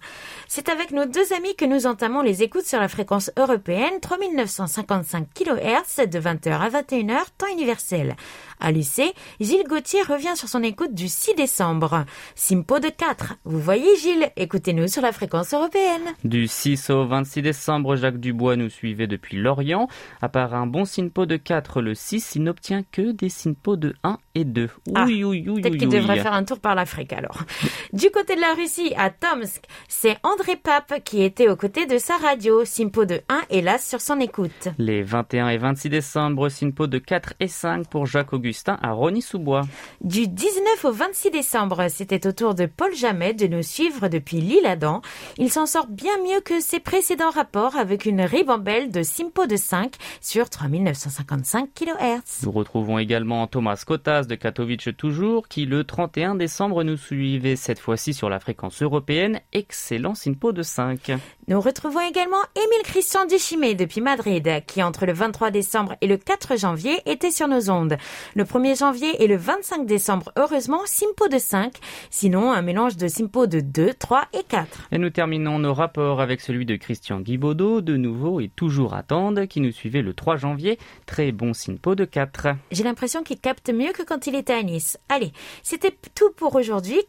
C'est 0.48 0.68
avec 0.68 0.90
nos 0.90 1.06
deux 1.06 1.32
amis 1.32 1.54
que 1.56 1.64
nous 1.64 1.86
entamons 1.86 2.22
les 2.22 2.42
écoutes 2.42 2.64
sur 2.64 2.80
la 2.80 2.88
fréquence 2.88 3.30
européenne 3.36 4.00
3955 4.00 5.28
kHz 5.34 6.08
de 6.08 6.18
20h 6.18 6.52
à 6.52 6.68
21h 6.70 7.18
temps 7.36 7.52
universel. 7.52 8.16
À 8.60 8.70
l'UC, 8.70 9.12
Gilles 9.40 9.66
Gauthier 9.68 10.02
revient 10.02 10.36
sur 10.36 10.48
son 10.48 10.62
écoute 10.62 10.94
du 10.94 11.08
6 11.08 11.34
décembre. 11.34 12.04
Simpo 12.34 12.78
de 12.78 12.88
4. 12.88 13.34
Vous 13.44 13.60
voyez 13.60 13.96
Gilles, 13.96 14.30
écoutez-nous 14.36 14.88
sur 14.88 15.02
la 15.02 15.12
fréquence 15.12 15.52
européenne. 15.52 16.02
Du 16.24 16.46
6 16.46 16.90
au 16.90 17.06
26 17.06 17.42
décembre, 17.42 17.96
Jacques 17.96 18.20
Dubois 18.20 18.56
nous 18.56 18.70
suivait 18.70 19.06
depuis 19.06 19.36
Lorient. 19.36 19.88
À 20.20 20.28
part 20.28 20.54
un 20.54 20.66
bon 20.66 20.84
Sinpo 20.84 21.26
de 21.26 21.36
4, 21.36 21.82
le 21.82 21.94
6, 21.94 22.36
il 22.36 22.44
n'obtient 22.44 22.82
que 22.90 23.12
des 23.12 23.28
Sinpo 23.28 23.76
de 23.76 23.94
1 24.04 24.18
et 24.34 24.44
2. 24.44 24.68
Ah, 24.94 25.04
Peut-être 25.04 25.76
qu'il 25.76 25.88
devrait 25.88 26.20
faire 26.20 26.32
un 26.32 26.44
tour 26.44 26.58
par 26.58 26.74
l'Afrique 26.74 27.12
alors. 27.12 27.42
Du 27.92 28.10
côté 28.10 28.36
de 28.36 28.40
la 28.40 28.54
Russie, 28.54 28.94
à 28.96 29.10
Tomsk, 29.10 29.64
c'est 29.86 30.16
André 30.22 30.56
Pape 30.56 31.02
qui 31.04 31.22
était 31.22 31.48
aux 31.48 31.56
côtés 31.56 31.84
de 31.86 31.98
sa 31.98 32.16
radio. 32.16 32.64
Simpo 32.64 33.04
de 33.04 33.20
1, 33.28 33.42
hélas, 33.50 33.86
sur 33.86 34.00
son 34.00 34.18
écoute. 34.18 34.68
Les 34.78 35.02
21 35.02 35.48
et 35.50 35.58
26 35.58 35.90
décembre, 35.90 36.48
Sinpo 36.48 36.86
de 36.86 36.98
4 36.98 37.34
et 37.40 37.48
5 37.48 37.88
pour 37.88 38.06
Jacques 38.06 38.32
Augustin 38.32 38.78
à 38.82 38.92
Rony-sous-Bois. 38.92 39.62
Du 40.00 40.26
19 40.26 40.84
au 40.84 40.92
26 40.92 41.30
décembre, 41.30 41.86
c'était 41.88 42.26
au 42.26 42.32
tour 42.32 42.54
de 42.54 42.66
Paul 42.66 42.94
Jamet 42.94 43.34
de 43.34 43.46
nous 43.46 43.62
suivre 43.62 44.08
depuis 44.08 44.40
l'Île-Adam. 44.40 45.02
Il 45.36 45.50
s'en 45.50 45.66
sort 45.66 45.86
bien 45.86 46.16
mieux 46.24 46.40
que 46.40 46.60
ses 46.60 46.80
précédents 46.80 47.30
rapports 47.30 47.76
avec 47.76 48.06
une 48.06 48.22
ribambelle 48.22 48.90
de 48.90 49.02
Simpo 49.02 49.46
de 49.46 49.56
5 49.56 49.94
sur 50.20 50.48
3955 50.48 51.68
kHz. 51.74 52.44
Nous 52.44 52.52
retrouvons 52.52 52.98
également 52.98 53.46
Thomas 53.46 53.82
De 54.26 54.34
Katowice 54.34 54.88
toujours, 54.96 55.48
qui 55.48 55.66
le 55.66 55.84
31 55.84 56.34
décembre 56.34 56.84
nous 56.84 56.96
suivait 56.96 57.56
cette 57.56 57.78
fois-ci 57.78 58.14
sur 58.14 58.28
la 58.28 58.40
fréquence 58.40 58.82
européenne. 58.82 59.40
Excellent 59.52 60.14
Sinpo 60.14 60.52
de 60.52 60.62
5. 60.62 61.12
Nous 61.48 61.60
retrouvons 61.60 61.98
également 61.98 62.36
Émile 62.54 62.84
Christian 62.84 63.26
Duchimé 63.26 63.74
depuis 63.74 64.00
Madrid, 64.00 64.48
qui 64.68 64.80
entre 64.80 65.06
le 65.06 65.12
23 65.12 65.50
décembre 65.50 65.96
et 66.00 66.06
le 66.06 66.16
4 66.16 66.56
janvier 66.56 67.00
était 67.04 67.32
sur 67.32 67.48
nos 67.48 67.68
ondes. 67.68 67.96
Le 68.36 68.44
1er 68.44 68.78
janvier 68.78 69.24
et 69.24 69.26
le 69.26 69.36
25 69.36 69.84
décembre, 69.84 70.30
heureusement, 70.36 70.82
Simpo 70.84 71.26
de 71.26 71.38
5, 71.38 71.74
sinon 72.10 72.52
un 72.52 72.62
mélange 72.62 72.96
de 72.96 73.08
Simpo 73.08 73.48
de 73.48 73.58
2, 73.58 73.92
3 73.94 74.26
et 74.34 74.44
4. 74.44 74.88
Et 74.92 74.98
nous 74.98 75.10
terminons 75.10 75.58
nos 75.58 75.74
rapports 75.74 76.20
avec 76.20 76.40
celui 76.40 76.64
de 76.64 76.76
Christian 76.76 77.18
Guibaudot, 77.18 77.80
de 77.80 77.96
nouveau 77.96 78.38
et 78.38 78.46
toujours 78.48 78.94
à 78.94 79.02
Tende, 79.02 79.48
qui 79.48 79.60
nous 79.60 79.72
suivait 79.72 80.02
le 80.02 80.14
3 80.14 80.36
janvier. 80.36 80.78
Très 81.06 81.32
bon 81.32 81.54
Sinpo 81.54 81.96
de 81.96 82.04
4. 82.04 82.50
J'ai 82.70 82.84
l'impression 82.84 83.24
qu'il 83.24 83.40
capte 83.40 83.68
mieux 83.70 83.90
que 83.90 84.02
quand 84.04 84.28
il 84.28 84.36
était 84.36 84.52
à 84.52 84.62
Nice. 84.62 84.96
Allez, 85.08 85.32
c'était 85.64 85.96
tout 86.14 86.30
pour 86.36 86.54
aujourd'hui. 86.54 87.00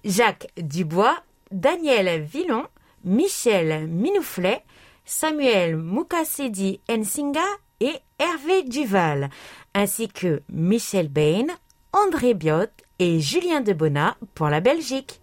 Jacques 0.04 0.48
Dubois, 0.58 1.18
Daniel 1.52 2.24
Villon, 2.24 2.66
Michel 3.04 3.88
Minouflet, 3.88 4.64
Samuel 5.06 5.78
Mukasedi 5.78 6.80
Nsinga 6.90 7.46
et 7.80 7.96
Hervé 8.20 8.64
Duval, 8.64 9.30
ainsi 9.74 10.08
que 10.08 10.42
Michel 10.50 11.10
Bain, 11.10 11.48
André 11.92 12.34
Biot 12.34 12.70
et 13.00 13.20
Julien 13.20 13.62
Debona 13.62 14.18
pour 14.34 14.48
la 14.48 14.62
Belgique. 14.62 15.20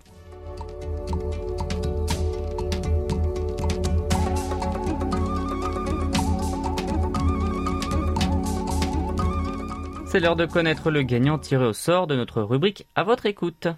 C'est 10.11 10.19
l'heure 10.19 10.35
de 10.35 10.45
connaître 10.45 10.91
le 10.91 11.03
gagnant 11.03 11.39
tiré 11.39 11.65
au 11.65 11.73
sort 11.73 12.09
de 12.09 12.17
notre 12.17 12.43
rubrique 12.43 12.85
à 12.97 13.05
votre 13.05 13.27
écoute. 13.27 13.69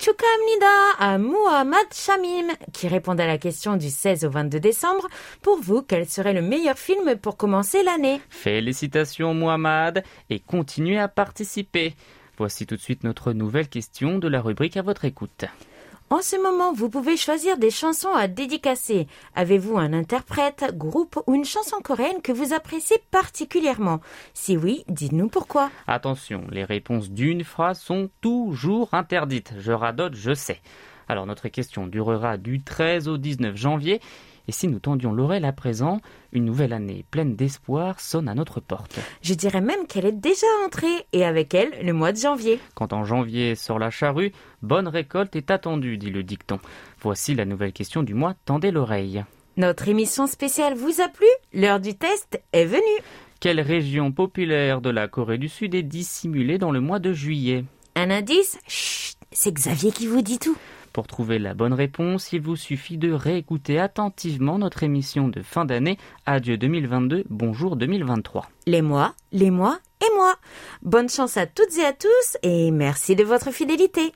Chukamnida 0.00 0.66
à 0.98 1.18
Muhammad 1.18 1.86
Shamim 1.94 2.48
qui 2.72 2.88
répondait 2.88 3.22
à 3.22 3.28
la 3.28 3.38
question 3.38 3.76
du 3.76 3.90
16 3.90 4.24
au 4.24 4.30
22 4.30 4.58
décembre. 4.58 5.06
Pour 5.40 5.60
vous, 5.60 5.82
quel 5.82 6.08
serait 6.08 6.32
le 6.32 6.42
meilleur 6.42 6.76
film 6.76 7.14
pour 7.14 7.36
commencer 7.36 7.84
l'année? 7.84 8.20
Félicitations 8.28 9.34
Mohamed 9.34 10.02
et 10.30 10.40
continuez 10.40 10.98
à 10.98 11.06
participer. 11.06 11.94
Voici 12.38 12.66
tout 12.66 12.74
de 12.74 12.80
suite 12.80 13.04
notre 13.04 13.32
nouvelle 13.32 13.68
question 13.68 14.18
de 14.18 14.26
la 14.26 14.40
rubrique 14.40 14.76
à 14.76 14.82
votre 14.82 15.04
écoute. 15.04 15.44
En 16.10 16.20
ce 16.20 16.36
moment, 16.36 16.72
vous 16.72 16.90
pouvez 16.90 17.16
choisir 17.16 17.56
des 17.56 17.70
chansons 17.70 18.12
à 18.12 18.28
dédicacer. 18.28 19.06
Avez-vous 19.34 19.78
un 19.78 19.92
interprète, 19.92 20.76
groupe 20.76 21.18
ou 21.26 21.34
une 21.34 21.44
chanson 21.44 21.76
coréenne 21.82 22.20
que 22.22 22.32
vous 22.32 22.52
appréciez 22.52 22.98
particulièrement? 23.10 24.00
Si 24.34 24.56
oui, 24.56 24.84
dites-nous 24.88 25.28
pourquoi. 25.28 25.70
Attention, 25.86 26.44
les 26.50 26.64
réponses 26.64 27.10
d'une 27.10 27.44
phrase 27.44 27.80
sont 27.80 28.10
toujours 28.20 28.92
interdites. 28.92 29.54
Je 29.58 29.72
radote, 29.72 30.14
je 30.14 30.34
sais. 30.34 30.60
Alors 31.08 31.26
notre 31.26 31.48
question 31.48 31.86
durera 31.86 32.36
du 32.36 32.62
13 32.62 33.08
au 33.08 33.18
19 33.18 33.56
janvier. 33.56 34.00
Et 34.48 34.52
si 34.52 34.68
nous 34.68 34.80
tendions 34.80 35.12
l'oreille 35.12 35.44
à 35.44 35.52
présent, 35.52 36.00
une 36.32 36.44
nouvelle 36.44 36.72
année 36.72 37.04
pleine 37.10 37.36
d'espoir 37.36 38.00
sonne 38.00 38.28
à 38.28 38.34
notre 38.34 38.60
porte. 38.60 38.98
Je 39.22 39.34
dirais 39.34 39.60
même 39.60 39.86
qu'elle 39.86 40.06
est 40.06 40.12
déjà 40.12 40.46
entrée 40.64 41.06
et 41.12 41.24
avec 41.24 41.54
elle 41.54 41.70
le 41.84 41.92
mois 41.92 42.12
de 42.12 42.18
janvier. 42.18 42.58
Quand 42.74 42.92
en 42.92 43.04
janvier 43.04 43.54
sort 43.54 43.78
la 43.78 43.90
charrue, 43.90 44.32
bonne 44.62 44.88
récolte 44.88 45.36
est 45.36 45.50
attendue, 45.50 45.98
dit 45.98 46.10
le 46.10 46.22
dicton. 46.22 46.58
Voici 47.00 47.34
la 47.34 47.44
nouvelle 47.44 47.72
question 47.72 48.02
du 48.02 48.14
mois, 48.14 48.34
tendez 48.44 48.70
l'oreille. 48.70 49.24
Notre 49.56 49.88
émission 49.88 50.26
spéciale 50.26 50.74
vous 50.74 51.00
a 51.00 51.08
plu 51.08 51.26
L'heure 51.52 51.80
du 51.80 51.94
test 51.94 52.40
est 52.52 52.64
venue. 52.64 53.02
Quelle 53.38 53.60
région 53.60 54.12
populaire 54.12 54.80
de 54.80 54.88
la 54.88 55.08
Corée 55.08 55.36
du 55.36 55.48
Sud 55.48 55.74
est 55.74 55.82
dissimulée 55.82 56.58
dans 56.58 56.70
le 56.70 56.80
mois 56.80 57.00
de 57.00 57.12
juillet? 57.12 57.64
Un 57.94 58.10
indice? 58.10 58.58
Chut, 58.66 59.18
c'est 59.30 59.52
Xavier 59.52 59.90
qui 59.90 60.06
vous 60.06 60.22
dit 60.22 60.38
tout. 60.38 60.56
Pour 60.92 61.06
trouver 61.06 61.38
la 61.38 61.54
bonne 61.54 61.72
réponse, 61.72 62.32
il 62.32 62.42
vous 62.42 62.56
suffit 62.56 62.98
de 62.98 63.12
réécouter 63.12 63.78
attentivement 63.78 64.58
notre 64.58 64.82
émission 64.82 65.28
de 65.28 65.40
fin 65.40 65.64
d'année 65.64 65.96
Adieu 66.26 66.58
2022, 66.58 67.24
bonjour 67.30 67.76
2023. 67.76 68.50
Les 68.66 68.82
mois, 68.82 69.14
les 69.32 69.50
mois 69.50 69.78
et 70.02 70.14
moi. 70.16 70.34
Bonne 70.82 71.08
chance 71.08 71.38
à 71.38 71.46
toutes 71.46 71.78
et 71.78 71.84
à 71.86 71.94
tous 71.94 72.36
et 72.42 72.70
merci 72.70 73.16
de 73.16 73.24
votre 73.24 73.52
fidélité. 73.52 74.12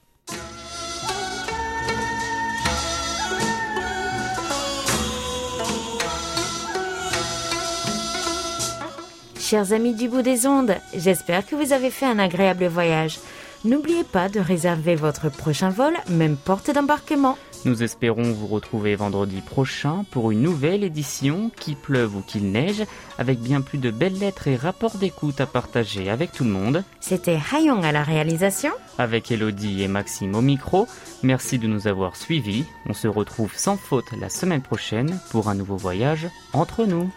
Chers 9.39 9.73
amis 9.73 9.95
du 9.95 10.09
bout 10.09 10.23
des 10.23 10.47
ondes, 10.47 10.75
j'espère 10.95 11.47
que 11.47 11.55
vous 11.55 11.73
avez 11.73 11.91
fait 11.91 12.05
un 12.05 12.19
agréable 12.19 12.67
voyage. 12.67 13.19
N'oubliez 13.66 14.04
pas 14.04 14.30
de 14.30 14.40
réserver 14.40 14.96
votre 14.96 15.30
prochain 15.30 15.70
vol, 15.70 15.94
même 16.10 16.36
porte 16.36 16.72
d'embarquement. 16.72 17.38
Nous 17.64 17.84
espérons 17.84 18.24
vous 18.24 18.48
retrouver 18.48 18.96
vendredi 18.96 19.42
prochain 19.42 20.04
pour 20.10 20.32
une 20.32 20.42
nouvelle 20.42 20.84
édition, 20.84 21.52
qu'il 21.60 21.76
pleuve 21.76 22.16
ou 22.16 22.22
qu'il 22.22 22.52
neige, 22.52 22.84
avec 23.20 23.40
bien 23.40 23.62
plus 23.62 23.78
de 23.78 23.92
belles 23.92 24.18
lettres 24.18 24.48
et 24.48 24.56
rapports 24.56 24.98
d'écoute 24.98 25.40
à 25.40 25.46
partager 25.46 26.10
avec 26.10 26.32
tout 26.32 26.44
le 26.44 26.50
monde. 26.50 26.84
C'était 27.00 27.40
Hayong 27.52 27.86
à 27.86 27.92
la 27.92 28.04
réalisation. 28.04 28.72
Avec 28.98 29.32
Elodie 29.32 29.84
et 29.84 29.88
Maxime 29.88 30.34
au 30.34 30.42
micro, 30.42 30.88
merci 31.22 31.60
de 31.60 31.68
nous 31.68 31.88
avoir 31.88 32.16
suivis. 32.16 32.66
On 32.88 32.94
se 32.94 33.08
retrouve 33.08 33.52
sans 33.56 33.78
faute 33.78 34.12
la 34.20 34.30
semaine 34.30 34.62
prochaine 34.62 35.20
pour 35.30 35.50
un 35.50 35.56
nouveau 35.56 35.78
voyage 35.78 36.28
entre 36.54 36.86
nous. 36.86 37.10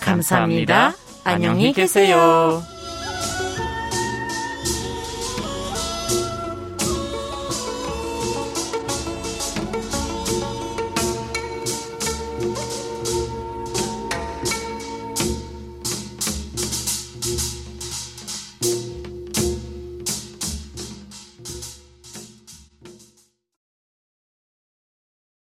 감사합니다. 0.00 0.94
안녕히 1.24 1.72
계세요. 1.72 2.62